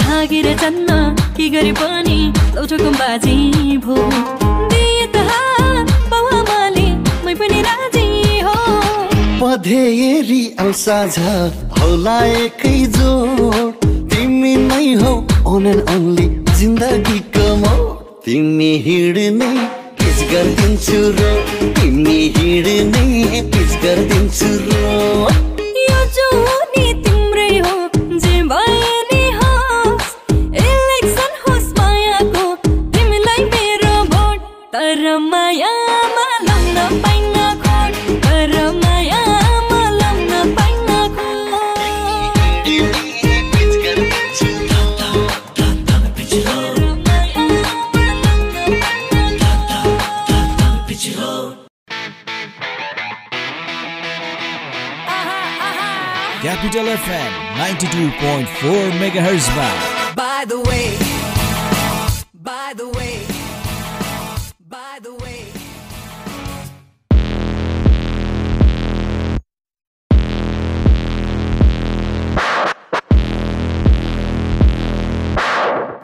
[0.00, 0.88] भागेर जान्न
[1.36, 2.18] के गरे पनि
[2.56, 3.36] लौठोको बाजी
[3.84, 3.96] भो।
[6.10, 6.86] बाउआमाले
[7.24, 8.06] मै पनि राजी
[8.46, 8.54] हो।
[9.40, 11.32] पधेरी औ साझा
[11.78, 15.14] होला एकै जोड। तिमी नै हौ
[15.54, 16.26] ओन एन्ड ओन्ली
[16.58, 19.50] जिन्दगीको मोड तिमी हिँड्ने
[19.98, 21.32] पिच गरिदिन्छु रो।
[21.80, 25.45] तिमी हिँड्ने पिच गरिदिन्छु रो।
[58.15, 59.69] 92.4 MHz मा
[60.17, 60.85] By the way,
[62.47, 63.15] by the way,
[64.75, 65.39] by the way.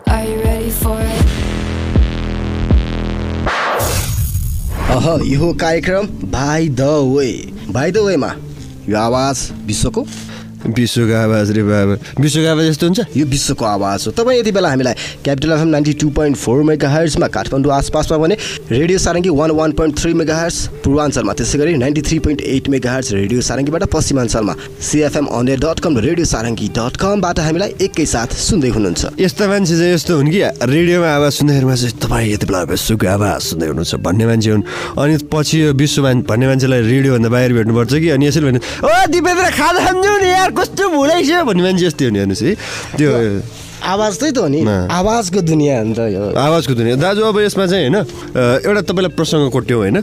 [0.07, 1.25] Are you ready for it?
[4.97, 6.81] अह यो कार्यक्रम by the
[7.15, 7.31] way
[7.73, 8.35] by the वेमा
[8.89, 10.05] यो आवाज विश्वको
[10.66, 13.00] विश्वको आवाज रे बाबा। विश्वको आवाज यस्तो हुन्छ?
[13.16, 14.94] यो विश्वको आवाज हो। तपाईँ यति बेला हामीलाई
[15.24, 18.36] capital FM ninety two point four mega हर्समा Kathmandu आसपासमा भने
[18.70, 22.68] radio Sarangi one one point three mega hertz पूर्वाञ्चलमा त्यसै गरी ninety three point eight
[22.68, 28.30] mega hertz radio सारङ्गीबाट पश्चिमाञ्चलमा सिएफएम डट कम र रेडियो सारङ्गी डट कमबाट हामीलाई एकैसाथ
[28.38, 32.62] सुन्दै हुनुहुन्छ। यस्ता मान्छे चाहिँ यस्तो हुन् कि रेडियोमा आवाज सुन्दाखेरिमा चाहिँ तपाईँ यति बेला
[32.70, 34.64] विश्वको आवाज सुन्दै हुनुहुन्छ भन्ने मान्छे हुन्।
[35.02, 38.08] अनि पछि यो विश्व भन्ने मान्छेलाई रेडियोभन्दा बाहिर भेट्नुपर्छ कि?
[38.14, 42.18] अनि यसरी भन्नु ओ दिपेन्द्र खाजा नि यार। कस्तो भुलाइछ भन्ने मान्छे यस्तै हो नि
[42.18, 42.54] हेर्नुहोस् है।
[42.96, 43.10] त्यो
[43.82, 44.60] आवाज त्यही त हो नि।
[44.92, 47.96] आवाजको दुनियाँ हो नि त यो। आवाजको दुनियाँ। दाजु अब यसमा चाहिँ होइन
[48.66, 49.96] एउटा तपाईँलाई प्रसङ्ग कोट्यो होइन।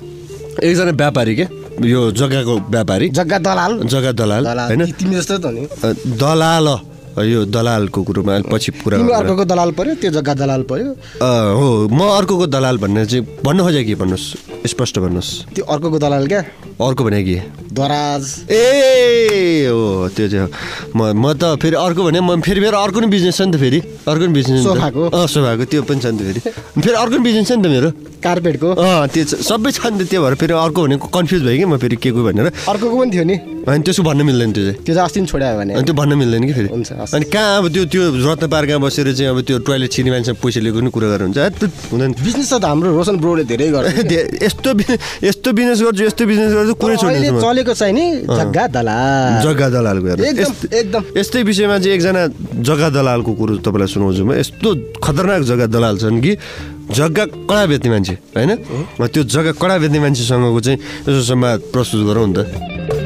[0.63, 1.45] एकजना व्यापारी के?
[1.87, 4.85] यो जग्गाको व्यापारी। जग्गा दलाल। जग्गा दलाल होइन?
[4.85, 6.67] ति- तिमी जस्तो त हो नि। अ, दलाल।
[7.23, 9.93] यो दलालको कुरोमा पछि गरौँ। अर्कोको दलाल पर्यो?
[9.99, 10.89] त्यो जग्गा दलाल पर्यो?
[11.19, 14.25] हो म अर्कोको दलाल भन्ने चाहिँ भन्नु खोजेको के भन्नुहोस्?
[14.65, 16.41] स्पष्ट भन्नुहोस्। त्यो अर्कोको दलाल क्या?
[16.79, 17.37] अर्को भने के?
[17.75, 20.49] दराज। ए हो त्यो चाहिँ हो।
[20.95, 23.59] म म त फेरि अर्को भने म फेरि मेरो अर्को नि बिजनेस छ नि त
[23.59, 25.03] फेरि। अर्को नि बिजनेस सोफाको?
[25.11, 26.39] अँ सोफाको त्यो पनि छ नि त फेरि।
[26.79, 30.07] फेरि अर्को नि बिजनेस छ नि त मेरो। कार्पेटको अँ त्यो सबै छ नि त
[30.07, 33.11] त्यो भएर फेरि अर्को भनेको कन्फ्युज भयो कि म फेरि के को भनेर। अर्कोको पनि
[33.11, 33.35] थियो नि।
[33.67, 36.43] अनि त्यसो भन्न मिल्दैन त्यो चाहिँ। त्यो चाहिँ अस्ति पनि छोड्यो भने। त्यो भन्न मिल्दैन
[36.47, 39.89] कि फेरि। हुन्छ। अनि कहाँ अब त्यो त्यो रत्न पार्कमा बसेर चाहिँ अब त्यो टोइलेट
[39.91, 43.17] छिर्ने मान्छे पैसा लिएको नि कुरा गरेर हुन्छ हैट, तुत, हुँदैन बिजनेस त हाम्रो रोशन
[43.17, 43.97] ब्रोले धेरै गर्छ।
[44.45, 44.69] यस्तो
[45.25, 50.07] यस्तो बिजनेस गर्छु यस्तो बिजनेस गर्छु कुरै छोड्दैन चलेको चाहिँ नि जग्गा दलाल। जग्गा दलालको।
[50.21, 52.21] एकदम यस्त- एकदम। यस्तै विषयमा चाहिँ एकजना
[52.61, 54.69] जग्गा दलालको कुरो तपाईँलाई सुनाउँछु म। यस्तो
[55.01, 56.31] खतरनाक जग्गा दलाल छन् कि
[56.93, 58.51] जग्गा कडा बेच्ने मान्छे होइन?
[59.01, 60.77] त्यो जग्गा कडा बेच्ने मान्छेसँगको चाहिँ
[61.09, 62.98] यसो संवाद प्रस्तुत गरौँ नि त।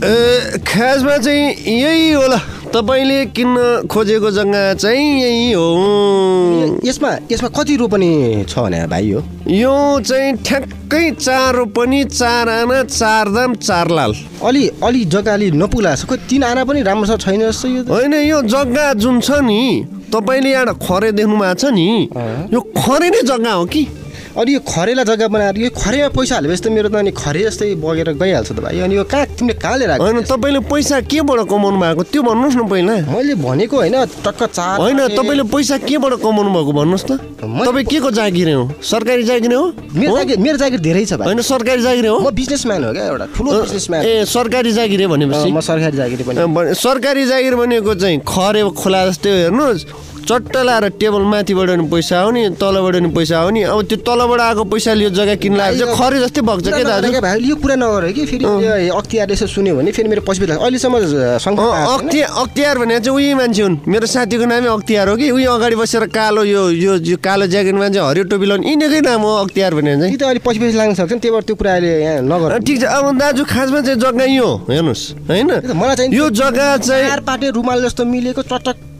[0.00, 2.36] ए, खासमा चाहिँ यही होला।
[2.72, 9.20] तपाईँले किन्न खोजेको जग्गा चाहिँ यही हो। यसमा यसमा कति रोपनी छ भने भाइ हो
[9.50, 15.50] यो चाहिँ ठ्याक्कै चार रोपनी चार आना चार दाम चार लाल। अलि अलि जग्गा अलि
[15.52, 19.42] नपुला छ खोइ तिन आना पनि राम्रोसँग छैन जस्तो यो। होइन यो जग्गा जुन छ
[19.42, 19.60] नि
[20.08, 22.08] तपाईँले एउटा खरे देख्नु भएको छ नि
[22.54, 23.86] यो खरे नै जग्गा हो कि?
[24.30, 27.74] अनि यो खरेला जग्गा बनाएर यो खरेमा पैसा हालेपछि त मेरो त अनि खरे जस्तै
[27.82, 31.40] बगेर गइहाल्छ त भाइ। अनि यो कहाँ तिमीले कहाँ लिएर आएको होइन तपाईँले पैसा केबाट
[31.50, 32.02] कमाउनु भएको?
[32.14, 36.72] त्यो भन्नुहोस् न पहिला। मैले भनेको होइन टक्क चार होइन तपाईँले पैसा केबाट कमाउनु भएको
[36.78, 37.12] भन्नुहोस् त
[37.42, 38.62] तपाईँ के को जागिर हो?
[38.78, 39.64] सरकारी जागिर हो?
[39.98, 40.16] मेरो?
[40.16, 42.18] जागिर मेरो जागिर धेरै छ भाइ। होइन सरकारी जागिर हो?
[42.20, 45.50] म बिजनेसम्यान हो क्या एउटा ठुलो बिजनेसम्यान। ए सरकारी जागिर भनेपछि?
[45.50, 49.84] म सरकारी जागिर पनि सरकारी जागिर भनेको चाहिँ खरे खोला जस्तै हो, हेर्नुहोस्।
[50.20, 54.62] चट्ट लाएर टेबल माथिबाट नि पैसा आउने तलबाट नि पैसा आउने। अब त्यो तलबाट आएको
[54.68, 57.10] पैसाले यो जग्गा चाहिँ खरे जस्तै बग्छ के कुरा दाजु?
[57.10, 58.44] क्या भाइ यो कुरा नगर कि फेरि
[58.92, 63.76] अख्तियारले यसो सुन्यो भने फेरि मेरो पछि अहिलेसम्म। अख्तियार अख्तियार भने चाहिँ उही मान्छे हुन्।
[63.88, 66.62] मेरो साथीको नामै अख्तियार हो कि। उही अगाडि बसेर कालो यो
[67.00, 70.42] यो कालो ज्याकेट मान्छे हरियो टोपी लाउने। यिनीकै नाम हो अख्तियार भने चाहिँ। त अलिक
[70.44, 73.06] पछि पछि लाग्न सक्छ नि त्यही भएर त्यो कुरा अहिले यहाँ नगर। ठिक छ। अब
[73.18, 75.50] दाजु खासमा चाहिँ जग्गा यो हेर्नुहोस् होइन?
[75.72, 78.42] मलाई चाहिँ यो जग्गा चाहिँ चार पाटे रुमाल जस्तो मिलेको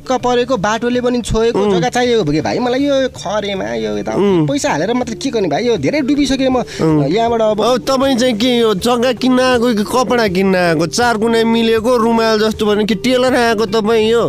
[0.01, 4.13] चटक्क परेको बाटोले पनि छोएको जग्गा चाहिएको भयो कि भाइ मलाई यो खरेमा यो यता
[4.49, 5.67] पैसा हालेर मात्र के गर्ने भाइ?
[5.67, 6.65] यो धेरै डुबिसकेँ म
[7.05, 10.87] यहाँबाट अब तपाईँ चाहिँ के यो जग्गा किन्न आएको कि कपडा किन्न आएको?
[10.89, 14.23] चार कुनै मिलेको रुमाल जस्तो भने कि टेलर आएको तपाईँ यो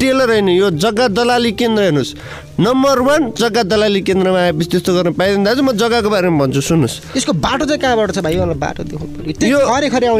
[0.00, 2.14] टेलर होइन यो जग्गा दलाली केन्द्र हेर्नुहोस्।
[2.60, 7.16] नम्बर वान जग्गा दलाली केन्द्रमा आएपछि त्यस्तो गर्न पाइँदैन। दाजु म जग्गाको बारेमा भन्छु सुन्नुहोस्।
[7.16, 8.36] यसको बाटो चाहिँ कहाँबाट छ भाइ?
[8.36, 9.58] यो बाटो देखाउनु यो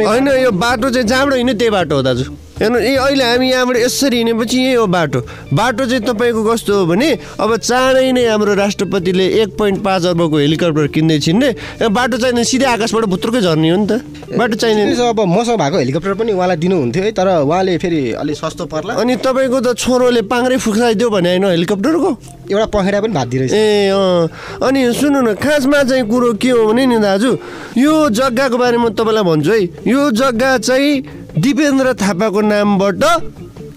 [0.09, 2.25] होइन यो बाटो चाहिँ जहाँबाट हिँड्यो त्यही बाटो हो दाजु।
[2.61, 5.19] हेर्नु ए अहिले हामी यहाँबाट यसरी हिँडेपछि यही हो बाटो।
[5.53, 7.09] बाटो चाहिँ तपाईँको कस्तो हो भने
[7.41, 11.49] अब चाँडै नै हाम्रो राष्ट्रपतिले एक पोइन्ट पाँच अर्बको हेलिकप्टर किन्दै छिन्ने
[11.89, 13.91] बाटो चाहिँदैन सिधै आकाशबाट भुत्रुकै झर्ने हो नि त।
[14.37, 18.35] बाटो चाहिँदैन। त्यसो अब मसँग भएको हेलिकप्टर पनि उहाँलाई दिनुहुन्थ्यो है तर उहाँले फेरि अलिक
[18.37, 22.11] सस्तो पर्ला। अनि तपाईँको त छोरोले पाङ्रै फुक्साइदियो भने होइन हेलिकप्टरको?
[22.51, 24.27] एउटा पखेडा पनि भाँदिरहेछ ए अँ।
[24.67, 27.31] अनि सुन्नु न खासमा चाहिँ कुरो के हो भने नि दाजु
[27.77, 30.91] यो जग्गाको बारेमा तपाईँलाई भन्छु है यो जग्गा चाहिँ
[31.37, 33.03] दिपेन्द्र थापाको नामबाट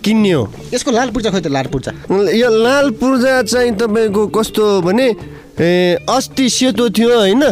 [0.04, 0.42] किन्ने हो।
[0.74, 1.92] यसको लाल पूर्जा खोइ त लाल पूर्जा?
[2.34, 5.06] यो लाल पूर्जा चाहिँ तपाईँको कस्तो भने
[5.54, 7.44] ए अस्ति सेतो थियो होइन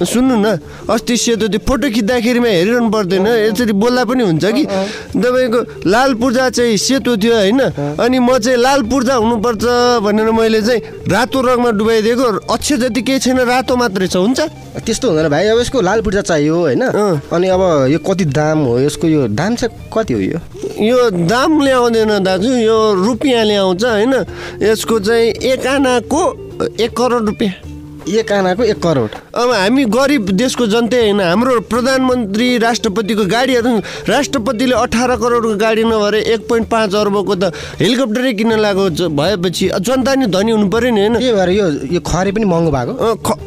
[0.00, 0.46] सुन्नु न
[0.88, 4.64] अस्ति सेतो थियो फोटो खिच्दाखेरिमा हेरिरहनु पर्दैन। यसरी बोल्दा पनि हुन्छ कि?
[5.12, 7.60] तपाईँको लाल पूर्जा चाहिँ सेतो थियो होइन?
[8.00, 9.64] अनि म चाहिँ लाल पूर्जा हुनुपर्छ
[10.00, 14.40] भनेर मैले चाहिँ रातो रङमा डुबाइदिएको। अक्षर जति केही छैन रातो मात्रै छ। हुन्छ?
[14.80, 16.82] त्यस्तो हुँदैन भाइ। अब यसको लाल पूर्जा चाहियो होइन।
[17.28, 18.78] अनि अब यो कति दाम हो?
[18.80, 20.38] यसको यो दाम चाहिँ कति हो यो?
[20.80, 24.14] यो दाम ल्याउँदैन दाजु। यो रुपियाँ ल्याउँछ होइन।
[24.62, 26.22] यसको चाहिँ एक आनाको
[26.80, 27.69] एक करोड रुपियाँ।
[28.08, 33.72] एक आनाको एक करोड। अब हामी गरिब देशको जनतै होइन हाम्रो प्रधानमन्त्री राष्ट्रपतिको गाडीहरू
[34.08, 40.14] राष्ट्रपतिले अठार करोडको गाडी नभएर एक पोइन्ट पाँच अर्बको त हेलिकप्टरै किन्न लागेको भएपछि जनता
[40.14, 42.94] नि धनी हुनु पऱ्यो नि होइन। त्यही भएर यो यो खरे पनि महँगो भएको?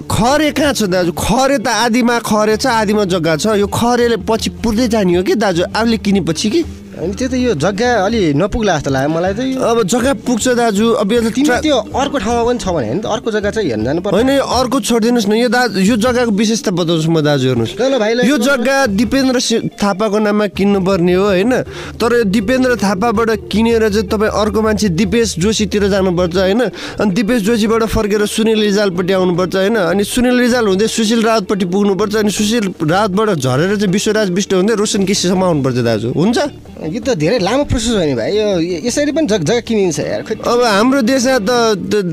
[0.07, 1.11] खरे कहाँ छ दाजु?
[1.17, 5.35] खरे त आदिमा खरे छ आदिमा जग्गा छ। यो खरेले पछि पुर्दै जाने हो कि
[5.35, 5.63] दाजु?
[5.73, 6.63] आफूले किनेपछि कि?
[6.93, 10.85] अनि त्यो त यो जग्गा अलि नपुग्ला जस्तो लाग्यो मलाई यो। अब जग्गा पुग्छ दाजु
[11.01, 13.69] अब यो त तिमी त्यो अर्को ठाउँमा पनि छ भने होइन त अर्को जग्गा चाहिँ
[13.69, 17.17] हेर्न जानु पर्छ। होइन यो अर्को छोडिदिनुहोस् न यो दाजु यो जग्गाको विशेषता बताउँछु म
[17.25, 19.37] दाजु हेर्नुहोस्। भाइलाई- यो जग्गा दिपेन्द्र
[19.81, 21.53] थापाको नाममा किन्नुपर्ने हो होइन?
[21.97, 26.61] तर यो दिपेन्द्र थापाबाट किनेर चाहिँ तपाईँ अर्को मान्छे दिपेश जोशीतिर जानुपर्छ होइन?
[27.01, 29.75] अनि दिपेश जोशीबाट फर्केर सुनिल रिजालपट्टि आउनुपर्छ होइन?
[29.91, 34.73] अनि सुनिल रिजाल हुँदै सुशील रावतपट्टि पुग्नुपर्छ अनि सुशील रावतबाट झरेर चाहिँ विश्वराज विष्ट हुँदै
[34.77, 36.37] रोशन केसीसम्म आउनुपर्छ दाजु। हुन्छ?
[36.83, 38.47] यो त धेरै लामो प्रोसेस हो नि भाइ। यो
[38.87, 41.51] यसरी पनि जग- जग्गा किनिन्छ यार अब हाम्रो देशमा त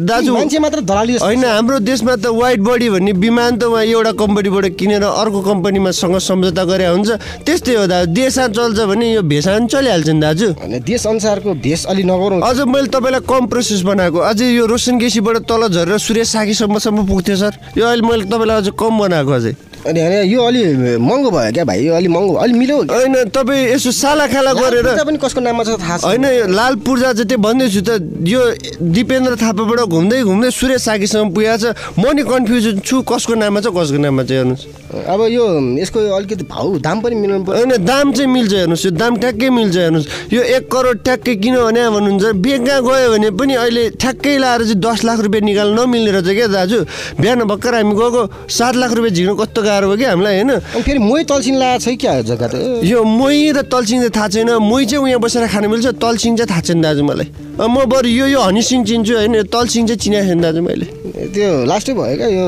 [0.06, 4.12] दाजु मान्छे मात्र दलाली होइन हाम्रो देशमा त वाइट बडी भन्ने विमान त उहाँ एउटा
[4.22, 7.11] कम्पनीबाट किनेर अर्को कम्पनीमा सँग सम्झौता गरे हुन्छ।
[7.46, 10.48] त्यस्तै हो दाजु देशमा चल्छ भने यो भेषा पनि चलिहाल्छ नि दाजु
[10.87, 15.37] देश अनुसारको भेष अलि नगरौँ। अझ मैले तपाईँलाई कम प्रोसेस बनाएको। अझै यो रोशन केसीबाट
[15.50, 20.00] तल झरेर सुरेश साकीसम्मसम्म पुग्थ्यो सर। यो अहिले मैले तपाईँलाई अझ कम बनाएको अझै। अनि
[20.00, 20.62] होइन यो अलि
[21.00, 25.18] महँगो भयो क्या भाइ यो अलि महँगो अलि मिल्यो होइन तपाईँ यसो सालाखाला गरेर पनि
[25.18, 27.90] कसको नाममा छ थाहा होइन यो लाल पूर्जा चाहिँ त्यो भन्दैछु त
[28.28, 28.40] यो
[28.76, 31.64] दिपेन्द्र थापाबाट घुम्दै घुम्दै सुरेश साकीसम्म पुगेको छ।
[31.96, 35.44] म नि कन्फ्युजन छु कसको नाममा छ कसको नाममा चाहिँ हेर्नुहोस्। अब यो
[35.80, 39.48] यसको अलिकति भाउ दाम पनि मिलाउनु पर्यो होइन दाम चाहिँ मिल्छ हेर्नुहोस् यो दाम ठ्याक्कै
[39.48, 44.36] मिल्छ हेर्नुहोस्। यो एक करोड ठ्याक्कै किन भने भन्नुहुन्छ बेग्गा गयो भने पनि अहिले ठ्याक्कै
[44.44, 46.78] लाएर चाहिँ दस लाख रुपियाँ निकाल्नु नमिल्ने रहेछ क्या दाजु
[47.20, 50.50] बिहान भर्खर हामी गएको सात लाख रुपियाँ झिक्नु कस्तो गाह्रो भयो कि हामीलाई होइन?
[50.83, 52.54] फेरि मै तल्सिन लागेको छ क्या जग्गा त?
[52.83, 56.50] यो मोही र तल्सिङ चाहिँ थाहा छैन। मोही चाहिँ उहाँ बसेर खानु मिल्छ तल्सिङ चाहिँ
[56.50, 57.28] थाहा छैन दाजु मलाई।
[57.61, 59.35] म बरु यो यो हनी सिङ चिन्छु होइन?
[59.52, 60.87] तल्सिङ चाहिँ चिनेको छैन दाजु मैले।
[61.30, 62.44] त्यो लास्टै भयो क्या यो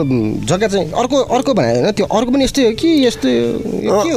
[0.49, 1.91] जग्गा चाहिँ अर्को अर्को भने होइन?
[1.93, 3.29] त्यो अर्को पनि यस्तै हो कि यस्तो?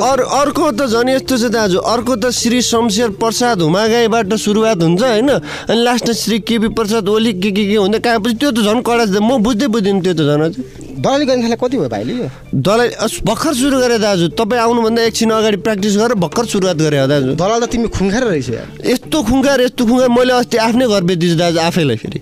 [0.10, 5.04] अर अर्को त झन् यस्तो छ दाजु। अर्को त श्री शमशेर प्रसाद हुमागाईबाट सुरुवात हुन्छ
[5.04, 5.30] होइन?
[5.70, 8.82] अनि लास्टमा श्री केपी प्रसाद ओली के के के हुँदै कहाँ पछि त्यो त झन्
[8.82, 10.44] कडा म बुझ्दै बुझ्दिनँ त्यो त झन्
[11.06, 12.28] दलाली गर्ने थाले कति भयो भाइले यो?
[12.98, 17.08] अस- भर्खर सुरु गरे दाजु। तपाईँ आउनुभन्दा एकछिन अगाडि प्र्याक्टिस गरेर भर्खर सुरुवात गरे हो
[17.08, 18.50] दाजु। दलाल त तिमी खुङ्खार रहेछ
[18.86, 22.20] यस्तो खुङ्गार यस्तो खुङ्गार मैले अस्ति आफ्नै घर बेच्दिछु दाजु आफैलाई फेरि।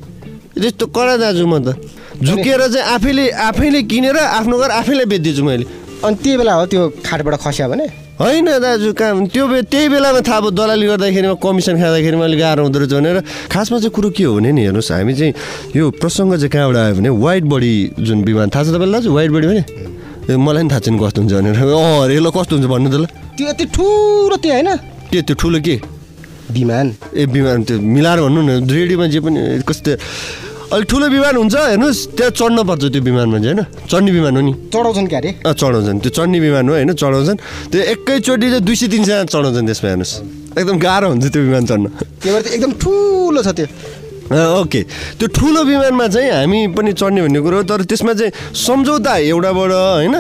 [0.61, 1.79] त्यस्तो कडा दाजु म त।
[2.23, 6.81] झुकेर चाहिँ आफैले आफैले किनेर आफ्नो घर आफैलाई बेच्दिछु मैले। अनि त्यही बेला हो त्यो
[7.05, 7.85] खाटबाट खस्या भने?
[8.19, 12.63] होइन दाजु काम त्यो बे त्यही बेलामा थाहा भयो दलाली गर्दाखेरिमा कमिसन खाँदाखेरि अलिक गाह्रो
[12.63, 13.17] हुँदो रहेछ भनेर।
[13.49, 15.33] खासमा चाहिँ कुरो के हो भने नि हेर्नुहोस् हामी चाहिँ
[15.75, 19.31] यो प्रसङ्ग चाहिँ कहाँबाट आयो भने वाइट बडी जुन विमान थाहा छ तपाईँलाई दाजु वाइट
[19.31, 19.63] बडी भने?
[20.29, 22.95] ए, मलाई पनि थाहा छैन कस्तो हुन्छ भनेर। अँ अरे ल कस्तो हुन्छ भन्नु त
[23.01, 23.05] ल।
[23.39, 24.69] त्यो यति ठुलो त्यो होइन?
[25.09, 25.75] के त्यो ठुलो के?
[26.53, 26.87] विमान।
[27.17, 29.91] ए विमान त्यो मिलाएर भन्नु न रेडियोमा जे पनि कस्तो
[30.73, 33.61] अलिक ठुलो विमान हुन्छ हेर्नुहोस् त्यहाँ चढ्न पर्छ त्यो विमानमा चाहिँ होइन?
[33.85, 35.29] चढ्ने विमान हो नि। चढाउँछन् क्या अरे?
[35.45, 36.93] अँ, चढाउँछन्। त्यो चढ्ने विमान हो होइन?
[36.97, 37.37] चढाउँछन्।
[37.69, 40.13] त्यो एकैचोटि चाहिँ दुई सय तिनजना चढाउँछन् त्यसमा हेर्नुहोस्।
[40.57, 43.67] एकदम गाह्रो हुन्छ त्यो विमान चढ्न। त्यही भएर एकदम ठुलो छ त्यो।
[44.33, 44.81] ओके।
[45.19, 49.71] त्यो ठुलो विमानमा चाहिँ हामी पनि चढ्ने भन्ने कुरो हो तर त्यसमा चाहिँ सम्झौता एउटाबाट
[49.71, 50.15] होइन?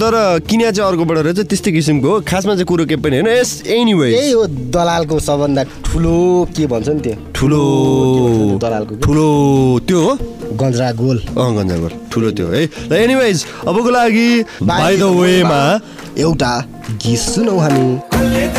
[0.00, 0.14] तर
[0.48, 4.10] किन्या चाहिँ अर्कोबाट रहेछ त्यस्तै किसिमको हो। खासमा चाहिँ कुरो के पनि होइन। यस एनिवे
[4.10, 6.16] यही हो दलालको सबभन्दा ठुलो
[6.56, 7.14] के भन्छ नि त्यो?
[7.34, 7.62] ठुलो।
[8.62, 8.94] दलालको?
[9.04, 9.26] ठुलो
[9.86, 10.12] त्यो हो।
[10.58, 14.28] गन्जरा गोल। अँ गन्जागोल ठुलो त्यो है। ल एनिवेज अबको लागि
[14.62, 15.60] बाई द वेमा
[16.18, 16.52] एउटा
[17.02, 18.57] गीत सुनौ हामी।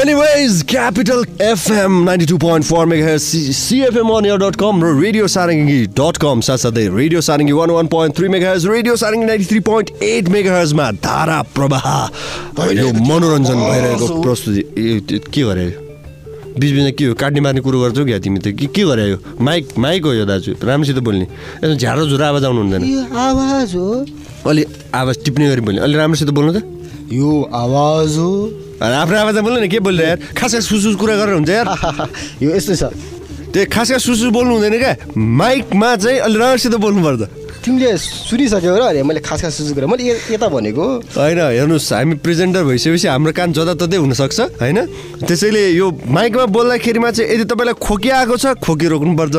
[0.00, 7.70] Anyways, Capital FM 92.4 MHz, CFMOnAir.com र रेडियो सारङ्गी डट कम साथसाथै radio Sarangi one
[7.76, 11.84] one point three megahertz radio Sarangi ninety three point eight मेगाहजमा धारा प्रवाह
[12.80, 15.68] यो मनोरञ्जन भइरहेको प्रस्तुति के गरे
[16.56, 19.76] बिचबिचमा के हो काट्ने मार्ने कुरो गर्छौ क्या तिमी त के के गरे यो माइक
[19.84, 21.26] माइक हो यो दाजु राम्रोसित बोल्ने
[21.64, 22.82] यसो झ्यारो झुरो आवाज आउनु हुँदैन
[23.28, 23.86] आवाज हो
[24.50, 24.64] अलि
[25.04, 26.79] आवाज टिप्ने गरी बोल्ने अलि राम्रोसित बोल्नु त
[27.12, 28.30] यो आवाज हो।
[28.78, 30.18] आफ्नो आवाजमा बोल्नु नि के बोल्नु यार?
[30.38, 31.66] खास सुसुस कुरा गरेर हुन्छ यार।
[32.42, 32.94] यो यस्तै छ।
[33.50, 37.22] त्यो खास सुसु बोल्नु हुँदैन क्या। माइकमा चाहिँ अलि राम्रोसित बोल्नुपर्छ
[37.66, 40.86] तिमीले सुनिसक्यौ र अरे मैले खास खास गरेँ मैले यता भनेको।
[41.18, 44.78] होइन हेर्नुहोस् हामी प्रेजेन्टर भइसकेपछि हाम्रो कान जताततै हुनसक्छ होइन?
[45.26, 49.36] त्यसैले यो माइकमा बोल्दाखेरिमा चाहिँ यदि तपाईँलाई खोकी आएको छ खोकी रोक्नुपर्छ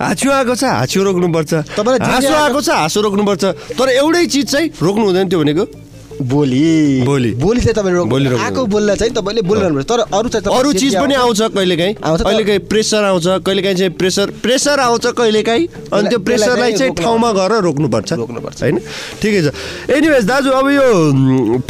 [0.00, 3.44] हाँस्यो आएको छ हाँस्यो रोक्नुपर्छ तपाईँलाई हाँसो आएको छ हाँसो रोक्नुपर्छ
[3.76, 5.83] तर एउटै चिज चाहिँ रोक्नु हुँदैन त्यो भनेको।
[6.22, 10.44] बोली। बोली। बोली चाहिँ तपाईँले रोक्नु बोली। आएको बोल्दा चाहिँ तपाईँले बोलिरहनुपर्छ तर अरू चाहिँ
[10.44, 15.06] तपाईँ अरू चिज पनि आउँछ- कहिलेकाहीँ। आउँछ कहिलेकाहीँ प्रेसर आउँछ कहिलेकाहीँ चाहिँ प्रेसर प्रेसर आउँछ
[15.06, 18.78] कहिलेकाहीँ। अनि त्यो प्रेसरलाई चाहिँ ठाउँमा गएर रोक्नुपर्छ। रोक्नुपर्छ। होइन?
[19.22, 20.86] ठिकै छ। एनिवेज दाजु अब यो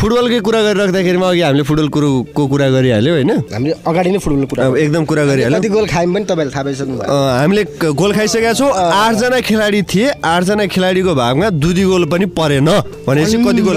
[0.01, 3.31] फुटबलकै कुरा गरिराख्दाखेरिमा अघि हामीले फुटबल कुरोको कुरा गरिहाल्यो होइन?
[3.55, 6.65] हामीले अगाडि नै फुटबल कुरा अब एकदम कुरा गरिहाल्यो। कति गोल खायौँ पनि तपाईँले थाहा
[6.65, 6.95] पाइसक्नु
[7.41, 12.69] हामीले गोल खाइसकेका छौँ। आठजना खेलाडी थिए। आठजना खेलाडीको भागमा दुधी गोल पनि परेन।
[13.07, 13.77] भनेपछि कति गोल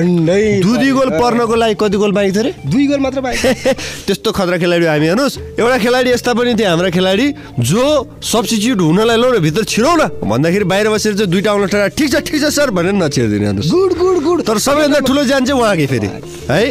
[0.00, 3.36] झन्डै, दुधी गोल पर्नको लागि कति गोल बाँकी थियो अरे दुई गोल मात्र पाएँ
[4.06, 7.26] त्यस्तो खतरा खेलाडी हामी हेर्नुहोस्। एउटा खेलाडी यस्ता पनि थिए हाम्रा खेलाडी
[7.60, 7.84] जो
[8.22, 12.08] सब्सिच्युट हुनलाई लौ न भित्र छिरौ न। भन्दाखेरि बाहिर बसेर चाहिँ दुइटा औँला टाढा ठिक
[12.12, 14.38] छ ठिक छ सर भनेर नछिरिदिने हेर्नुहोस्। Good good good.
[14.46, 16.08] तर सबैभन्दा ठुलो ज्यान चाहिँ उहाँकै फेरि
[16.48, 16.62] है?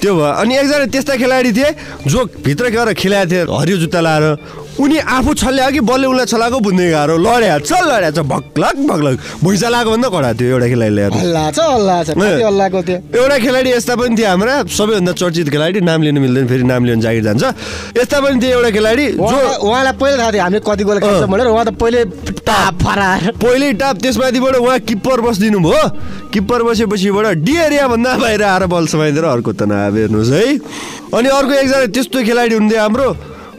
[0.00, 1.70] त्यो भयो। अनि एकजना त्यस्ता खेलाडी थिए
[2.06, 4.24] जो भित्र गएर खेलाएको थिए हरियो जुत्ता लाएर
[4.80, 9.16] उनी आफू छल्ल्या कि बलले उसलाई छलाएको बुझ्ने गाह्रो। लड्या छ लड्या छ भक्लक भक्लक।
[9.42, 11.02] भुइँचा लगाएको भन्दा कडा थियो एउटा खेलाडीले
[13.16, 17.00] एउटा खेलाडी यस्ता पनि थिए हाम्रा सबैभन्दा चर्चित खेलाडी नाम लिनु मिल्दैन फेरि नाम लिनु
[17.02, 17.44] जागिर जान्छ।
[17.96, 21.24] यस्ता पनि थिए एउटा खेलाडी जो उहाँ- उहाँलाई पहिला थाहा थियो हामीले कति गोल खान्छ।
[21.24, 22.04] भनेर उहाँ त पहिले
[22.44, 25.84] टाप फरार पहिल्यै टाप त्यसमाथिबाट उहाँ किप्पर बसिदिनु भयो।
[26.32, 30.44] किप्पर बसेपछिबाट डी एरिया भन्दा बाहिर आएर बल समाइदिएर अर्को त नआब हेर्नुहोस् है।
[31.16, 33.08] अनि अर्को एकजना त्यस्तो खेलाडी हुन्थ्यो हाम्रो।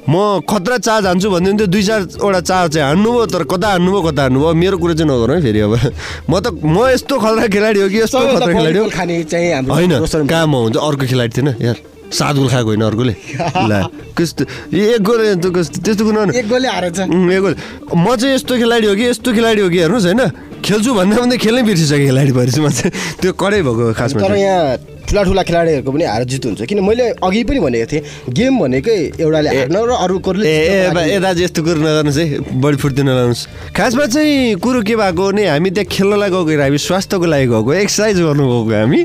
[0.07, 4.21] म खतरा चार्ज हान्छु भन्दै हुन्थ्यो दुई चारवटा चार्ज चाहिँ हान्नुभयो तर कता हान्नुभयो कता
[4.23, 4.53] हान्नुभयो?
[4.55, 5.73] मेरो कुरा चाहिँ नगरौँ है फेरि अब।
[6.31, 8.85] म त म यस्तो खतरा खेलाडी हो कि यस्तो खतरा खेलाडी हो?
[8.87, 9.91] खाने चाहिँ होइन
[10.31, 11.77] कहाँ म हुन्छ अर्को खेलाडी थिएन यार।
[12.07, 13.13] सात गोल खाएको होइन अर्कोले।
[13.67, 13.79] ला
[14.15, 17.55] कस्तो एक गोल कस्तो त्यस्तो कुरो एक गोलले हारेछ। एक गोल।
[17.91, 20.23] म चाहिँ यस्तो खेलाडी हो कि यस्तो खेलाडी हो कि हेर्नुहोस् होइन।
[20.63, 24.39] खेल्छु भन्दा भन्दै खेल्नै बिर्सिसकेँ खेलाडी भएपछि म चाहिँ त्यो कडै भएको खासमा तर चाहिँ।
[24.39, 28.53] यहाँ ठुला ठुला खेलाडीहरूको पनि हार जित हुन्छ। किन मैले अघि पनि भनेको थिएँ गेम
[28.59, 32.27] भनेकै एउटाले हार्न र अरूकोले ए दाजु यस्तो कुरो नगर्नुहोस् है
[32.59, 37.25] बढी फुर्ती नलाउनुहोस् खासमा चाहिँ कुरो के भएको भने हामी त्यहाँ खेल्नलाई गएको हामी स्वास्थ्यको
[37.25, 38.99] लागि गएको एक्सर्साइज गर्नु गएको हामी।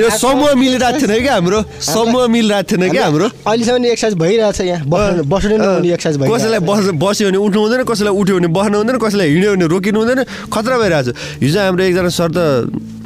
[0.00, 4.84] यो समूह मिलिरहेको थिएन क्या हाम्रो समूह मिलिरहेको थिएन क्या हाम्रो। अहिलेसम्म एक्सर्साइज भइरहेछ यहाँ
[4.88, 9.28] बस्नु एक्सर्साइज भइरहेछ। कसैलाई बस बस्यो भने उठ्नु हुँदैन कसैलाई उठ्यो भने बस्नु हुँदैन कसैलाई
[9.36, 12.40] हिँड्यो भने रोकिनु हुँदैन खतरा भइरहेको छ हिजो हाम्रो एकजना सर त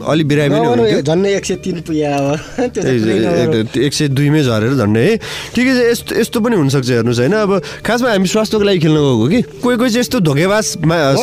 [0.05, 2.27] अलि बिरामी पनि नभनौँ, हुनुहुन्थ्यो झन्डै एक सय तिन पुग्यो अब।
[3.87, 5.17] एक- सय दुईमै झरेर झन्डै है
[5.55, 7.51] ठिकै छ यस्तो यस्तो पनि हुनसक्छ हेर्नुहोस् होइन। अब
[7.87, 9.41] खासमा हामी स्वास्थ्यको लागि खेल्न गएको कि?
[9.63, 10.65] कोही कोही चाहिँ यस्तो धोकेबाज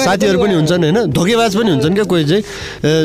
[0.03, 2.43] साथीहरू पनि हुन्छन् होइन। धोकेबाज पनि हुन्छन् क्या कोही चाहिँ।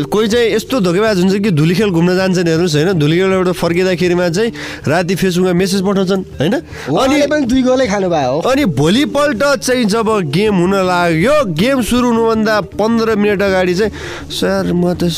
[0.09, 4.29] कोही चाहिँ यस्तो धोकेबाज हुन्छ कि धुली खेल घुम्न जान्छन् हेर्नुहोस् होइन। धुली खेलबाट फर्किँदाखेरिमा
[4.29, 4.51] चाहिँ
[4.89, 6.55] राति फेसबुकमा मेसेज पठाउँछन् होइन।
[6.89, 13.17] अनि दुई गोलै खानुभयो। अनि भोलिपल्ट चाहिँ जब गेम हुन लाग्यो गेम सुरु हुनुभन्दा पन्ध्र
[13.17, 13.93] मिनट अगाडि चाहिँ
[14.31, 15.09] सर म त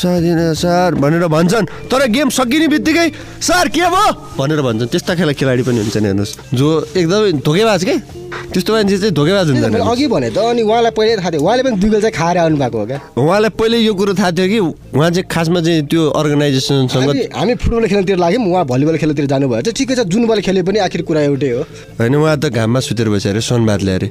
[0.55, 3.07] सर भनेर भन्छन्। तर गेम सकिने बित्तिकै
[3.41, 4.09] सर के भयो?
[4.37, 7.95] भनेर भन्छन्। त्यस्ता खेला खेलाडी पनि हुन्छन् हेर्नुहोस्। जो एकदमै धोकेबाज के?
[8.31, 11.63] त्यस्तो मान्छे चाहिँ धोकेबाज मैले हुन्छन् अघि भने त अनि उहाँलाई पहिल्यै थाहा थियो। उहाँले
[11.63, 12.99] पनि दुई गोल चाहिँ खाएर आउनु भएको हो क्या?
[13.19, 14.59] उहाँलाई पहिले यो कुरो थाहा थियो कि
[14.95, 19.75] उहाँ चाहिँ खासमा चाहिँ त्यो अर्गनाइजेसनसँग हामी फुटबल खेल्नतिर लाग्यौँ उहाँ भलिबल खेल्नतिर जानुभयो। चाहिँ
[19.75, 21.61] ठिकै छ जुन बल खेले पनि आखिर कुरा एउटै हो।
[21.99, 24.03] होइन उहाँ त घाममा सुतेर बस्यो अरे सनबाद ल्याएर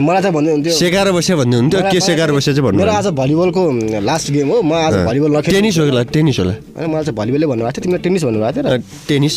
[0.00, 3.60] मलाई चाहिँ भन्दै हुन्थ्यो सेकाएर बस्यो भन्ने हुन्थ्यो के सेकाएर बस्यो चाहिँ भन्नु आज भलिबलको
[4.00, 7.46] लास्ट गेम हो। म आज भलिबल नखेल टेनिस होला टेनिस होला होइन मलाई चाहिँ भलिबलै
[7.52, 9.36] भन्नुभएको थियो तिमीले टेनिस भन्नुभएको थियो र। टेनिस।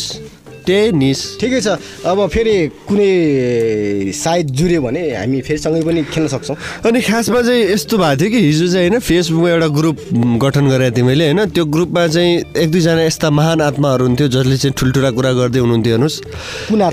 [0.66, 1.68] टेनिस। ठिकै छ।
[2.04, 2.54] अब फेरि
[2.88, 8.16] कुनै साइड जुऱ्यो भने हामी फेरि सँगै पनि खेल्न सक्छौँ। अनि खासमा चाहिँ यस्तो भएको
[8.20, 9.96] थियो कि हिजो चाहिँ होइन फेसबुकमा एउटा ग्रुप
[10.42, 14.56] गठन गरेको थिएँ मैले होइन। त्यो ग्रुपमा चाहिँ एक दुईजना यस्ता महान आत्माहरू हुन्थ्यो जसले
[14.56, 16.16] चाहिँ ठुल्ठुला कुरा गर्दै हुनुहुन्थ्यो हेर्नुहोस्?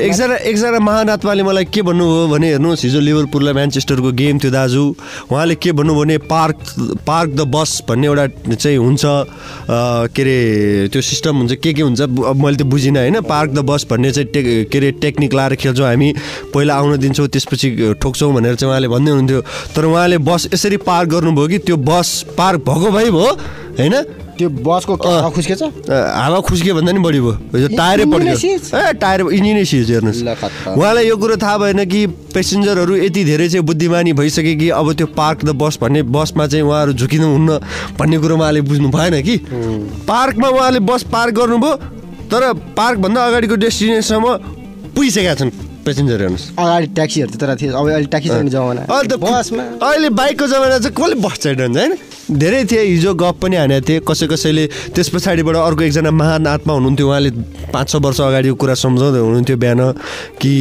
[0.02, 4.52] एकजना एकजना महान आत्माले मलाई के भन्नुभयो भने हेर्नुहोस् हिजो लिभरपुल र म्यान्चेस्टरको गेम थियो
[4.52, 4.84] दाजु।
[5.32, 6.58] उहाँले के भन्नुभयो भने पार्क
[7.06, 9.04] पार्क द बस भन्ने एउटा चाहिँ हुन्छ।
[10.12, 12.02] के अरे त्यो सिस्टम हुन्छ। के के हुन्छ?
[12.02, 15.56] अब मैले त्यो बुझिनँ होइन। पार्क द बस भन्ने चाहिँ टेक के अरे टेक्निक लाएर
[15.56, 16.14] खेल्छौँ हामी।
[16.54, 19.42] पहिला आउन दिन्छौँ त्यसपछि ठोक्छौँ भनेर चाहिँ उहाँले भन्दै हुनुहुन्थ्यो।
[19.76, 23.32] तर उहाँले बस यसरी पार्क गर्नुभयो कि त्यो बस पार्क भएको भइ भयो
[23.80, 23.96] होइन?
[24.38, 25.68] त्यो बसको अँ। खुस्केछ अ,
[26.18, 28.34] हावा खुस्कियो भन्दा नि बढी भयो। टायरै पड्क्यो?
[28.74, 30.22] ए टायर इन्जिनै सिज हेर्नुहोस्।
[30.68, 35.08] उहाँलाई यो कुरो थाहा भएन कि पेसेन्जरहरू यति धेरै चाहिँ बुद्धिमानी भइसके कि अब त्यो
[35.14, 37.60] पार्क द बस भन्ने बसमा चाहिँ उहाँहरू झुकिनु हुन्न
[38.00, 39.38] भन्ने कुरो उहाँले बुझ्नु भएन कि।
[40.10, 42.01] पार्कमा उहाँले बस पार्क गर्नुभयो
[42.32, 42.42] तर
[42.80, 44.26] पार्कभन्दा अगाडिको डेस्टिनेसनसम्म
[44.96, 45.52] पुगिसकेका छन्
[45.82, 49.64] पेसेन्जर हेर्नुहोस्। अगाडि ट्याक्सीहरू त तर थियो अब अहिले ट्याक्सी छैन जमाना। अहिले त बसमा।
[49.82, 51.94] अहिले बाइकको जमाना चाहिँ कसले बस चढिरहन्छ होइन?
[52.32, 56.72] धेरै थिए हिजो गफ पनि हानेको थिएँ। कसै कसैले त्यस पछाडिबाट अर्को एकजना महान आत्मा
[56.74, 57.32] हुनुहुन्थ्यो। उहाँले
[57.74, 59.82] पाँच छ वर्ष अगाडिको कुरा सम्झाउँदै हुनुहुन्थ्यो बिहान
[60.38, 60.54] कि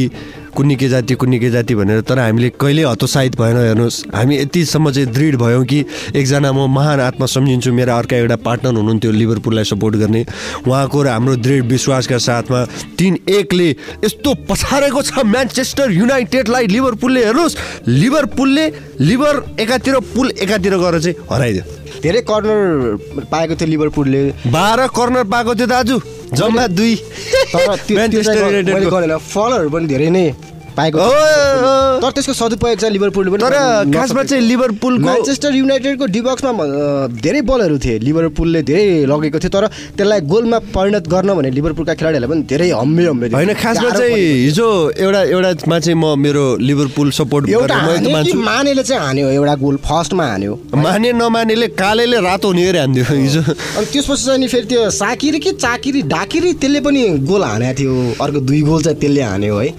[0.51, 4.91] कुन्नी के जाति कुन्नी के जाति भनेर तर हामीले कहिल्यै हतोत्साहित भएन हेर्नुहोस्। हामी यतिसम्म
[4.91, 5.79] चाहिँ दृढ भयौँ कि
[6.15, 10.25] एकजना म महान आत्मा सम्झिन्छु मेरा अर्का एउटा पार्टनर हुनुहुन्थ्यो लिभरपुललाई सपोर्ट गर्ने।
[10.67, 12.65] उहाँको र हाम्रो दृढ विश्वासका साथमा
[12.97, 13.69] तिन एकले
[14.05, 18.65] यस्तो पछारेको छ म्यान्चेस्टर युनाइटेडलाई लिभरपुलले हेर्नुहोस्। लिभरपुलले
[19.01, 21.63] लिभर एकातिर पुल एकातिर गएर चाहिँ हराइदियो।
[22.01, 24.21] धेरै कर्नर पाएको थियो लिभरपुलले।
[24.51, 25.99] बाह्र कर्नर पाएको थियो दाजु।
[26.37, 26.93] जम्मा दुई।
[29.33, 30.25] फलहरू पनि धेरै नै
[30.77, 30.97] पाएको।
[32.01, 33.55] तर त्यसको सदुपयोग चाहिँ लिभरपुलले पनि तर
[33.95, 36.51] खासमा। चाहिँ लिभरपुलको म्यान्चेस्टर युनाइटेडको डिबक्समा
[37.21, 39.65] धेरै बलहरू थिए। लिभरपुलले धेरै लगेको थियो। तर
[39.97, 44.15] त्यसलाई गोलमा परिणत गर्न भने लिभरपुलका खेलाडीहरूलाई पनि धेरै हम्मे हम्मे थियो। होइन खासमा चाहिँ।
[44.45, 44.67] हिजो
[44.97, 47.43] एउटा एउटामा चाहिँ म मेरो लिभरपुल सपोर्ट
[48.41, 49.27] मानेले चाहिँ हान्यो?
[49.29, 54.39] एउटा गोल फर्स्टमा हान्यो। माने नमानेले कालेले रातो हुने गरी हानिदियो हिजो। अनि त्यसपछि चाहिँ
[54.39, 58.81] नि फेरि त्यो साकिरी कि चाकिरी डाकिरी त्यसले पनि गोल हानेको थियो। अर्को दुई गोल
[58.83, 59.69] चाहिँ त्यसले हान्यो है।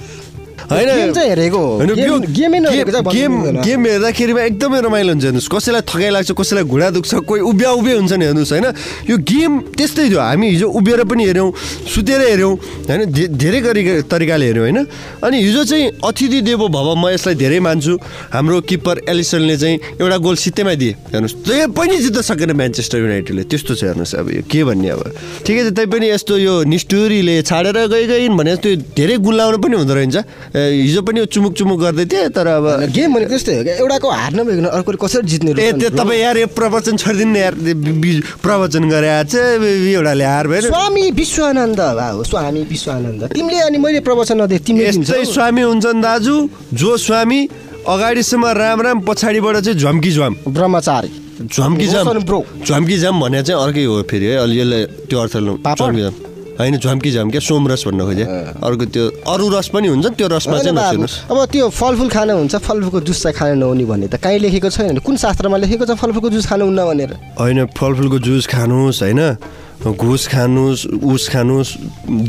[0.72, 6.64] गेम चाहिँ हेरेको। होइन, गेम- गेमै हेर्दाखेरिमा एकदमै रमाइलो हुन्छ हेर्नुहोस्। कसैलाई थकाइ लाग्छ कसैलाई
[6.64, 8.66] घुँडा दुख्छ कोही उभ्या उभ्या हुन्छ नि हेर्नुहोस् होइन?
[9.10, 11.52] यो गेम त्यस्तै थियो। हामी हिजो उभिएर पनि हेऱ्यौँ
[11.94, 12.54] सुतेर हेऱ्यौँ
[12.88, 13.00] होइन?
[13.36, 14.78] धेरै गरी तरिकाले हेऱ्यौँ होइन?
[15.24, 17.98] अनि हिजो चाहिँ अतिथि देवो भव म यसलाई धेरै मान्छु।
[18.32, 23.42] हाम्रो किप्पर एलिसनले चाहिँ एउटा गोल सित्तैमा दिए हेर्नुहोस्। त्यही पनि जित्न सकेन म्यान्चेस्टर युनाइटेडले।
[23.42, 25.02] त्यस्तो छ हेर्नुहोस् अब यो के भन्ने अब।
[25.46, 29.76] ठिकै छ तै पनि यस्तो यो निष्ठुरीले छाडेर गइ गइन् भने त्यो धेरै गुल्लाउनु पनि
[29.76, 30.16] हुँदो रहेछ।
[30.62, 33.62] हिजो पनि चुमुक चुमुक गर्दै थिएँ तर अब गेम भनेको त्यस्तै हो?
[33.62, 37.54] क्या एउटाको हार्न भइकन अर्कोले कसरी जित्ने ए त्यो तपाईँ यार यो प्रवचन छोडिदिनु यार
[38.42, 44.40] प्रवचन गरे चाहिँ एउटाले हार भएन स्वामी विश्वानन्द हो स्वामी विश्वानन्द। तिमीले अनि मैले प्रवचन
[44.42, 46.36] नदिए तिमीले यस्तै। स्वामी हुन्छन् दाजु
[46.74, 47.40] जो स्वामी
[47.88, 51.10] अगाडिसम्म राम राम पछाडिबाट चाहिँ झम्की झ्वाम ब्रह्मचारी।
[51.42, 55.36] झम्की झ्वाम ब्रो। झम्की झ्वाम भने चाहिँ अर्कै हो फेरि है अलि यसलाई त्यो अर्थ?
[55.36, 56.31] झम्की झ्वाम
[56.62, 58.26] होइन झम्की झ्वाम क्या सोमरस भन्न खोजेँ।
[58.62, 62.54] अर्को त्यो अरू रस पनि हुन्छ त्यो रसमा चाहिँ नछुनुहोस्। अब त्यो फलफुल खानु हुन्छ
[62.56, 66.30] फलफुलको जुस चाहिँ खानु नहुने भन्ने त कहीँ लेखेको छैन कुन शास्त्रमा लेखेको छ फलफुलको
[66.30, 67.10] जुस खानुहुन्न भनेर?
[67.34, 69.20] होइन फलफुलको जुस खानुहोस् होइन।
[69.82, 71.70] घुस खानुहोस् उस खानुहोस्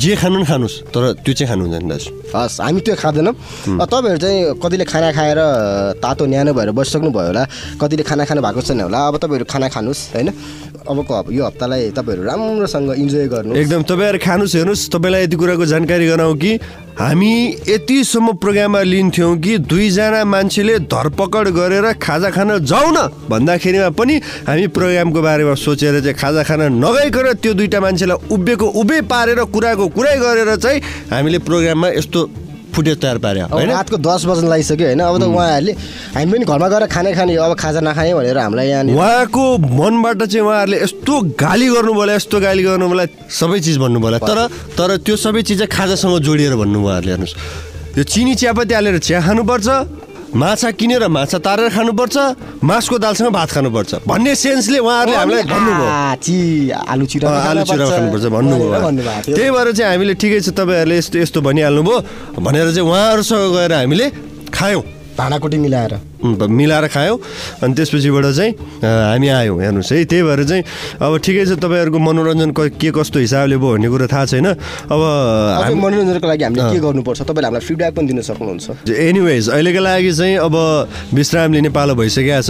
[0.02, 3.34] जे खानु नि खानुहोस् तर त्यो चाहिँ खानु हुँदैन दाजु। हस् हामी त्यो खाँदैनौँ।
[3.78, 5.40] तपाईँहरू चाहिँ कतिले खाना खाएर
[6.02, 7.44] तातो न्यानो भएर बसिसक्नु भयो होला
[7.78, 10.30] कतिले खाना खानु भएको छैन होला अब तपाईँहरू खाना खानुहोस् होइन?
[10.84, 16.06] अबको यो हप्तालाई तपाईँहरू राम्रोसँग इन्जोय गर्नु एकदम तपाईँहरू खानुहोस् हेर्नुहोस् तपाईँलाई यति कुराको जानकारी
[16.10, 16.52] गराउँ कि
[16.94, 17.34] हामी
[17.68, 22.98] यतिसम्म प्रोग्राममा लिन्थ्यौँ कि दुईजना मान्छेले धरपकड गरेर खाजा खान जाउँ न
[23.30, 24.16] भन्दाखेरिमा पनि
[24.46, 29.88] हामी प्रोग्रामको बारेमा सोचेर चाहिँ खाजा खान नगइकन त्यो दुईवटा मान्छेलाई उभिएको उभे पारेर कुराको
[29.90, 32.22] कुरै गरेर चाहिँ हामीले प्रोग्राममा यस्तो
[32.74, 33.70] फुटेज तयार पार्यो। होइन?
[33.70, 35.00] रातको दस बज्न लागिसक्यो होइन?
[35.00, 35.74] अब त उहाँहरूले
[36.16, 40.46] हामी पनि घरमा गएर खाने खाने अब खाजा नखाने भनेर हामीलाई यहाँनिर उहाँको मनबाट चाहिँ
[40.46, 44.40] उहाँहरूले यस्तो गाली गर्नु होला यस्तो गाली गर्नु होला सबै चिज भन्नु होला तर
[44.78, 47.36] तर त्यो सबै चिज चाहिँ खाजासँग जोडिएर भन्नु उहाँहरूले हेर्नुहोस्।
[47.98, 49.68] यो चिनी चियापत्ती हालेर चिया खानुपर्छ
[50.36, 52.18] माछा किनेर माछा तारेर खानुपर्छ
[52.64, 58.80] मासको दालसँग भात खानुपर्छ। भन्ने सेन्सले उहाँहरूले हामीलाई भन्नुभयो। आलु चिरा खानुपर्छ भन्नुभयो
[59.30, 61.98] त्यही भएर चाहिँ हामीले ठिकै छ तपाईँहरूले यस्तो यस्तो भनिहाल्नुभयो।
[62.42, 64.06] भनेर चाहिँ उहाँहरूसँग गएर हामीले
[64.50, 64.84] खायौँ।
[65.18, 65.94] भाँडाकुटी मिलाएर।
[66.24, 67.20] मिलाएर खायौँ।
[67.64, 68.52] अनि त्यसपछिबाट चाहिँ
[68.84, 70.64] हामी आयौँ हेर्नुहोस् है। त्यही भएर चाहिँ
[71.02, 75.02] अब ठिकै छ तपाईँहरूको मनोरञ्जन क- कस्तो हिसाबले भयो भन्ने कुरो थाहा छैन। अब
[75.64, 77.22] हामी- मनोरञ्जनको लागि हामीले। के गर्नुपर्छ?
[77.22, 80.56] तपाईँले हामीलाई फिडब्याक पनि दिन सक्नुहुन्छ। एनिवेज अहिलेको लागि चाहिँ अब
[81.14, 82.50] विश्राम लिने पालो भइसकेको छ।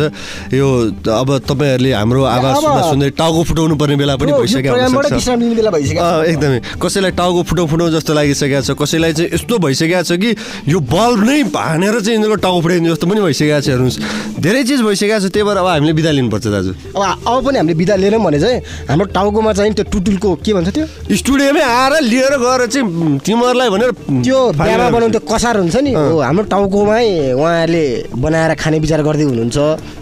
[0.54, 0.68] यो
[1.10, 5.06] अब तपाईँहरूले हाम्रो आवाज सुन्दा सुन्दै टाउको फुटाउनु पर्ने बेला पनि यो- यो भइसकेको प्रोग्रामबाट
[5.06, 8.72] हुनसक्छ। विश्राम लिने बेला भइसकेको छ। अँ, एकदमै। कसैलाई टाउको फुटाउ फुटाउ जस्तो लागिसकेको छ
[8.82, 10.30] कसैलाई चाहिँ यस्तो भइसकेको छ कि
[10.68, 13.98] यो बल्ब नै हानेर चाहिँ यिनीहरूको टाउको फुटाइदिने जस्तो पनि भइसकेको छ। हेर्नुहोस्
[14.44, 17.76] धेरै चिज भइसकेको छ त्यही भएर अब हामीले बिदा लिनुपर्छ दाजु। अब अब पनि हामीले
[17.80, 18.60] बिदा लिएनौँ भने चाहिँ
[18.90, 20.86] हाम्रो टाउकोमा चाहिँ त्यो टुटुलको के भन्छ त्यो?
[21.16, 23.92] स्टुडियोमै आएर लिएर गएर चाहिँ तिमीहरूलाई भनेर
[24.24, 27.86] त्यो बिहामा। बनाउने त्यो कसार हुन्छ नि। हाम्रो टाउकोमै उहाँहरूले
[28.16, 29.58] बनाएर खाने विचार गर्दै हुनुहुन्छ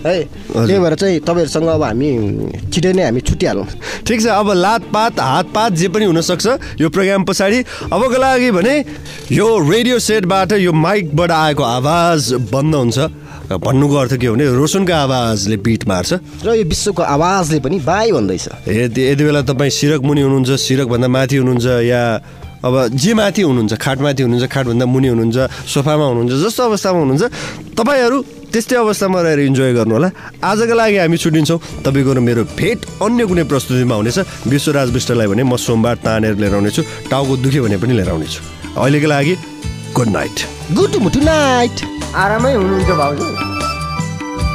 [0.05, 0.17] है।
[0.51, 2.09] त्यही भएर चाहिँ तपाईँहरूसँग अब हामी
[2.73, 3.65] छिटै नै हामी छुट्टिहालौँ
[4.07, 7.59] ठिक छ अब लातपात हातपात जे पनि हुनसक्छ यो प्रोग्राम पछाडि।
[7.91, 8.75] अबको लागि भने
[9.31, 12.99] यो रेडियो सेटबाट यो माइकबाट आएको आवाज बन्द हुन्छ।
[13.57, 16.11] भन्नुको अर्थ के हो भने रोशनको आवाजले बिट मार्छ।
[16.45, 21.07] र यो विश्वको आवाजले पनि बाई भन्दैछ। यति यति बेला तपाईँ सिरक मुनि हुनुहुन्छ सिरकभन्दा
[21.07, 22.01] माथि हुनुहुन्छ या
[22.61, 27.23] अब जे माथि हुनुहुन्छ खाटमाथि हुनुहुन्छ खाटभन्दा मुनि हुनुहुन्छ सोफामा हुनुहुन्छ जस्तो अवस्थामा हुनुहुन्छ
[27.73, 28.17] तपाईँहरू
[28.53, 30.09] त्यस्तै अवस्थामा रहेर इन्जोय गर्नु होला
[30.43, 35.55] आजको लागि हामी छुट्टिन्छौँ तपाईँको मेरो भेट अन्य कुनै प्रस्तुतिमा हुनेछ। विश्वराज विष्टलाई भने म
[35.57, 38.39] सोमबार तानेर लिएर आउनेछु। टाउको दुख्यो भने पनि लिएर आउनेछु।
[38.77, 39.33] अहिलेको लागि
[39.95, 40.41] गुड नाइट
[40.75, 41.81] गुड मुटु नाइट
[42.15, 43.25] आरामै हुनुहुन्छ भाउजू।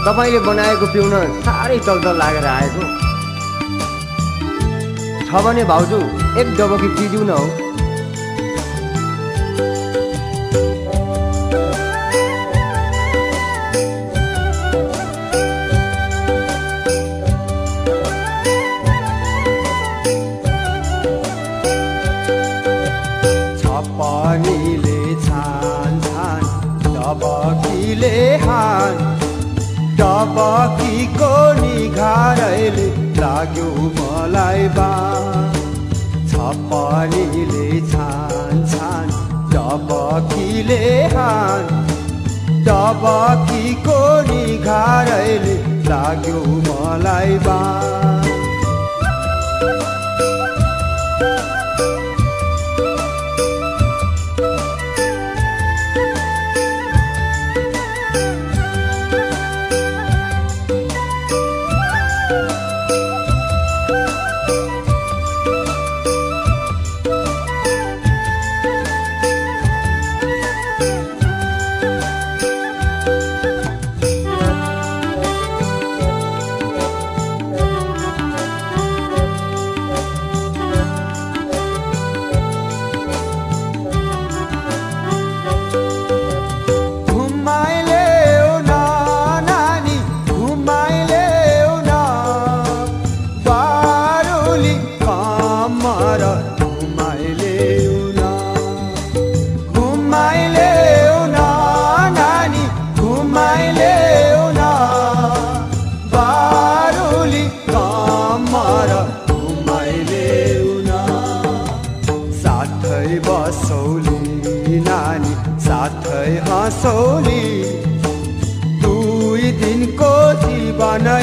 [0.07, 1.15] तपाईँले बनाएको पिउन
[1.47, 2.83] साह्रै चल्चल लागेर आएको।
[5.27, 5.99] छ भने भाउजू
[6.41, 7.66] एक डबकी पिदिउ न हौ।
[30.47, 31.31] डबकीको
[31.61, 32.85] निघारैले
[33.19, 34.91] लाग्यो मलाई बा
[36.31, 39.11] छपानीले छान छान
[39.55, 40.79] डबकीले
[41.15, 41.67] हान।
[42.69, 43.99] डबकीको
[44.31, 45.57] निघारैले
[45.91, 47.61] लाग्यो मलाई बा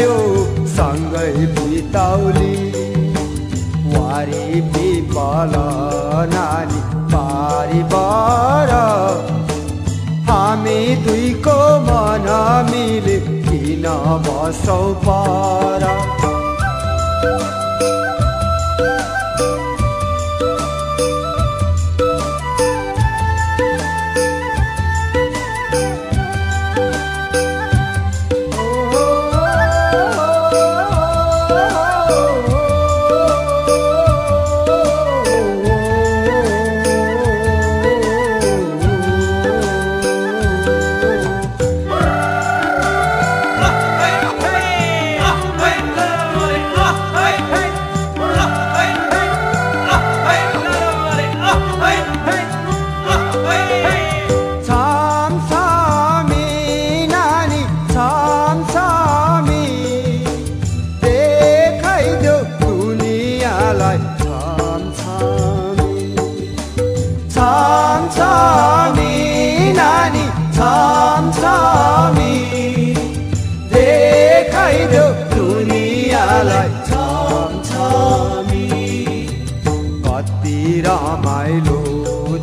[0.03, 2.55] जीवन यो सँगै बिताउली
[3.93, 5.53] वारी पिपल
[6.33, 6.81] नानी
[7.13, 8.71] बारीबाट
[10.29, 12.27] हामी दुईको मन
[12.71, 13.87] मिले किन
[14.27, 15.92] बसौ पर?
[70.63, 72.35] छामछामी
[73.71, 78.67] देखाइदेऊ दुनियाँलाई। छामछामी
[80.05, 81.81] कति रमाइलो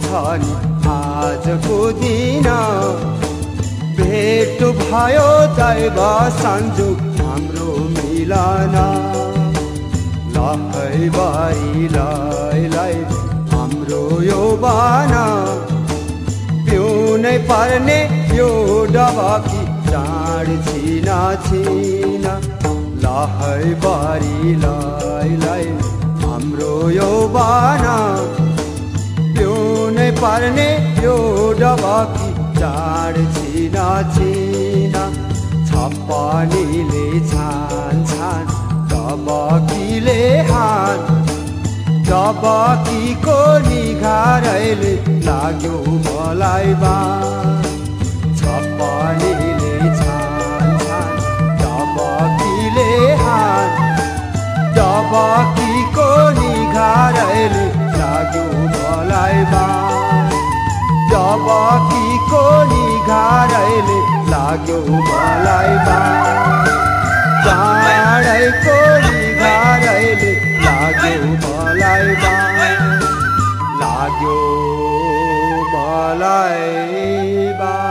[0.05, 0.53] छ नि
[0.97, 2.49] आजको दिन।
[4.01, 5.99] भेट भयो दैव
[6.43, 8.77] संयोग हाम्रो मिलन।
[10.37, 12.95] लहै बारी लै लै
[13.55, 15.27] हाम्रो यो बाना
[17.21, 17.97] पिउनै पर्ने
[18.37, 18.49] यो
[18.97, 21.17] डबकी चाड छिना
[21.47, 22.33] छिना
[23.03, 25.67] लहै बारी लै लै
[26.23, 27.99] हाम्रो यो बाना।
[29.37, 30.67] पिउनै पर्ने
[31.05, 31.17] यो
[31.61, 35.05] डबकी चाड छिना छिना
[35.69, 38.45] छप्पनीले छान छान
[38.95, 40.21] डबकीले
[40.53, 41.20] हान
[42.11, 43.35] सबकीको
[43.67, 44.93] निघारैले
[45.27, 45.75] लाग्यो
[46.07, 46.95] मलाई बा
[48.41, 51.13] छप्पलीले छान छान
[51.61, 52.89] डबकीले
[53.21, 53.79] हात
[54.79, 56.09] डबकीको
[56.41, 57.65] निघारैले
[58.01, 58.45] लाग्यो
[58.75, 59.65] मलाई बा
[61.13, 62.43] डबकीको
[62.73, 64.01] निघारैले
[64.35, 64.81] लाग्यो
[65.11, 66.01] मलाई बा
[67.47, 70.30] चाँडैको निघारैले
[70.93, 72.47] લાગ્યો મલાઈ બા
[73.81, 74.41] લાગ્યો
[75.73, 77.90] મલાઈ બા